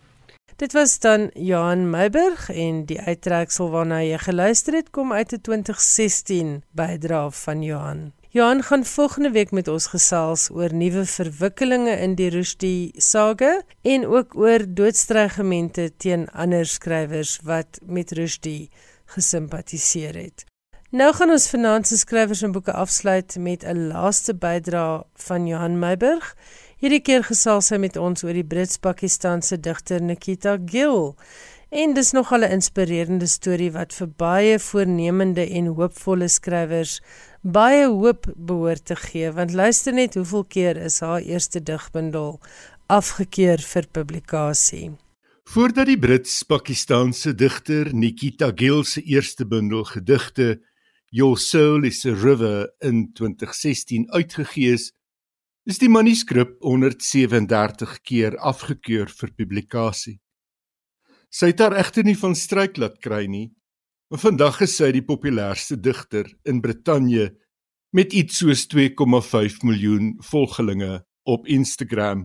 [0.56, 5.42] Dit was dan Johan Meiburg en die uittreksel waarna jy geluister het kom uit 'n
[5.42, 8.12] 2016 bydra van Johan.
[8.30, 14.06] Johan gaan volgende week met ons gesels oor nuwe verwikkelinge in die Rushdie sage en
[14.08, 18.70] ook oor doodstrygemente teen ander skrywers wat met Rushdie
[19.06, 20.44] gesimpatiseer het.
[20.90, 25.80] Nou gaan ons vanaand se skrywers en boeke afsluit met 'n laaste bydra van Johan
[25.80, 26.36] Meiburg.
[26.78, 31.16] Hierdie keer gesels hy met ons oor die Brits-Pakistaanse digter Nikita Gill.
[31.74, 37.02] En dis nogal 'n inspirerende storie wat vir baie voornemende en hoopvolle skrywers
[37.42, 42.40] baie hoop behoort te gee, want luister net hoeveel keer is haar eerste digbundel
[42.88, 44.92] afgekeur vir publikasie.
[45.50, 50.62] Voordat die Brits-Pakistaanse digter Nikita Gill se eerste bundel gedigte
[51.10, 54.94] Your Soul is a River in 2016 uitgegee is,
[55.68, 60.16] is die manuskrip 137 keer afgekeur vir publikasie.
[61.28, 63.50] Sy het haar egter nie van struik laat kry nie.
[64.08, 67.34] En vandag is sy die populairste digter in Brittanje
[67.92, 72.24] met iets soos 2,5 miljoen volgelinge op Instagram.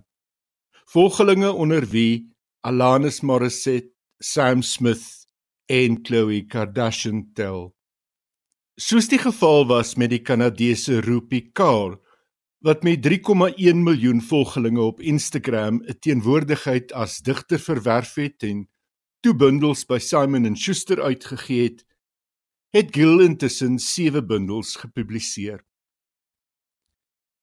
[0.95, 2.29] Volgelinge onder wie
[2.63, 3.91] Alanis Morissette,
[4.23, 5.27] Sam Smith
[5.67, 7.73] en Khloe Kardashian tel.
[8.79, 11.99] Soos die geval was met die Kanadese Rupi Kaur
[12.63, 18.69] wat met 3,1 miljoen volgelinge op Instagram 'n teenwoordigheid as digter verwerf het en
[19.21, 21.87] toe bundels by Simon & Schuster uitgegee het,
[22.71, 25.65] het Gill intussen 7 bundels gepubliseer.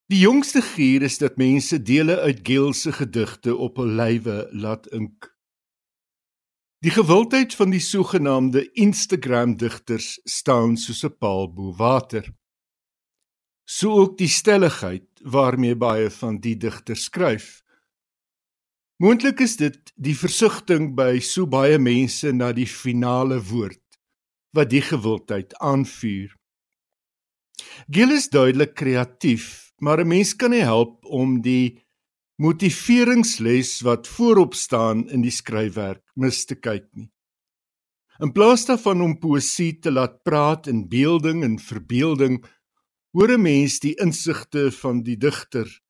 [0.05, 4.88] Die jongste gier is dat mense dele uit Gill se gedigte op hul lywe laat
[4.88, 5.38] ink.
[6.80, 12.34] Die gewildheid van die sogenaamde Instagram digters staan soos 'n paal bo water.
[13.70, 17.59] So ook die stelligheid waarmee baie van die digters skryf.
[18.97, 23.99] Moontlik is dit die versigtiging by so baie mense na die finale woord
[24.57, 26.34] wat die gewildheid aanvuur.
[27.93, 31.86] Gill is duidelik kreatief, maar 'n mens kan nie help om die
[32.41, 37.11] motiveringsles wat voorop staan in die skryfwerk mis te kyk nie.
[38.20, 42.43] In plaas daarvan om poësie te laat praat in beelding en verbeelding,
[43.12, 45.82] hoor 'n mens die insigte van die digter.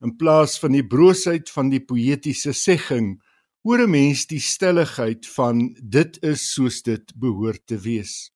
[0.00, 3.22] In plaas van die broosheid van die poëtiese segging,
[3.62, 8.32] hoor 'n mens die stelligheid van dit is soos dit behoort te wees.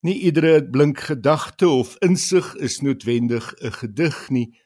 [0.00, 4.60] Nie iedere blink gedagte of insig is noodwendig 'n gedig nie.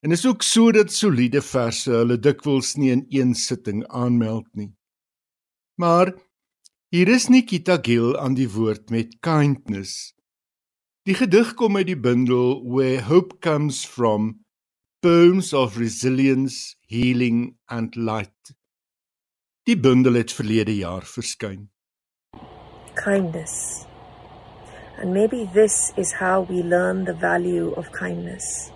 [0.00, 4.74] En is ook so dat soliede verse hulle dikwels nie in een sitting aanmeld nie.
[5.74, 6.14] Maar
[6.88, 10.14] hier is Nikita Gill aan die woord met kindness.
[11.02, 14.44] Die gedig kom uit die bundel Where Hope Comes From:
[15.00, 18.54] Poems of Resilience, Healing and Light.
[19.62, 21.70] Die bundel het verlede jaar verskyn.
[22.94, 23.86] Kindness.
[24.98, 28.72] And maybe this is how we learn the value of kindness.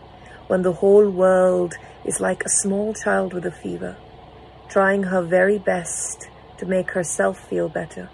[0.49, 1.75] when the whole world
[2.05, 3.97] is like a small child with a fever,
[4.69, 8.09] trying her very best to make herself feel better.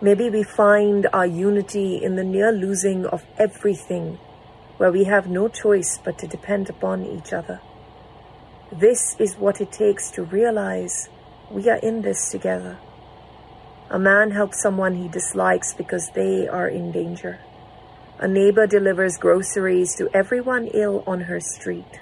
[0.00, 4.18] Maybe we find our unity in the near losing of everything,
[4.76, 7.60] where we have no choice but to depend upon each other.
[8.70, 11.08] This is what it takes to realize
[11.50, 12.78] we are in this together.
[13.90, 17.40] A man helps someone he dislikes because they are in danger.
[18.20, 22.00] A neighbor delivers groceries to everyone ill on her street.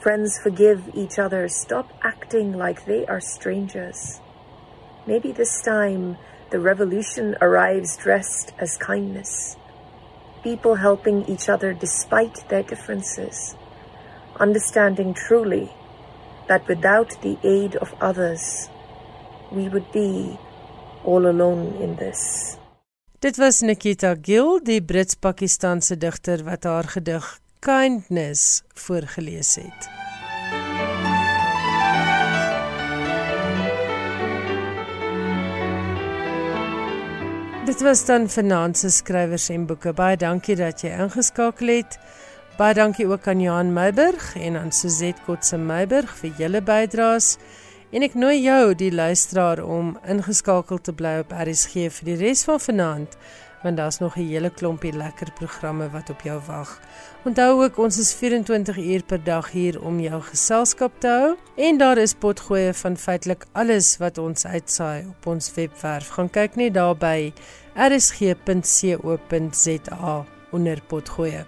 [0.00, 4.20] Friends forgive each other, stop acting like they are strangers.
[5.06, 6.16] Maybe this time
[6.50, 9.56] the revolution arrives dressed as kindness.
[10.42, 13.54] People helping each other despite their differences.
[14.40, 15.70] Understanding truly
[16.48, 18.68] that without the aid of others,
[19.52, 20.38] we would be
[21.04, 22.56] all alone in this.
[23.20, 29.97] Dit was Nikita Gill, die Brits-Pakistaanse digter wat haar gedig Kindness voorgeles het.
[37.68, 39.92] Dit was dan vanaand se skrywers en boeke.
[39.92, 41.98] Baie dankie dat jy ingeskakel het.
[42.56, 47.34] Baie dankie ook aan Johan Meiburg en aan Suzette Kotse Meiburg vir julle bydraes.
[47.92, 52.46] En ek nooi jou, die luisteraar, om ingeskakel te bly op RSG vir die res
[52.48, 53.20] van vanaand,
[53.62, 56.80] want daar's nog 'n hele klompie lekker programme wat op jou wag.
[57.24, 61.78] Onthou ook ons is 24 uur per dag hier om jou geselskap te hou en
[61.78, 66.08] daar is potgoeie van feitelik alles wat ons uitsaai op ons webwerf.
[66.08, 67.32] Gaan kyk net daar by
[67.74, 69.04] rsg.co.za
[70.50, 71.44] onder potgoeie.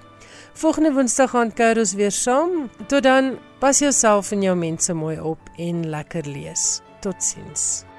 [0.52, 2.70] Volgende Woensdag gaan kuier ons weer saam.
[2.86, 6.80] Tot dan, pas jouself en jou mense mooi op en lekker lees.
[7.00, 7.89] Totsiens.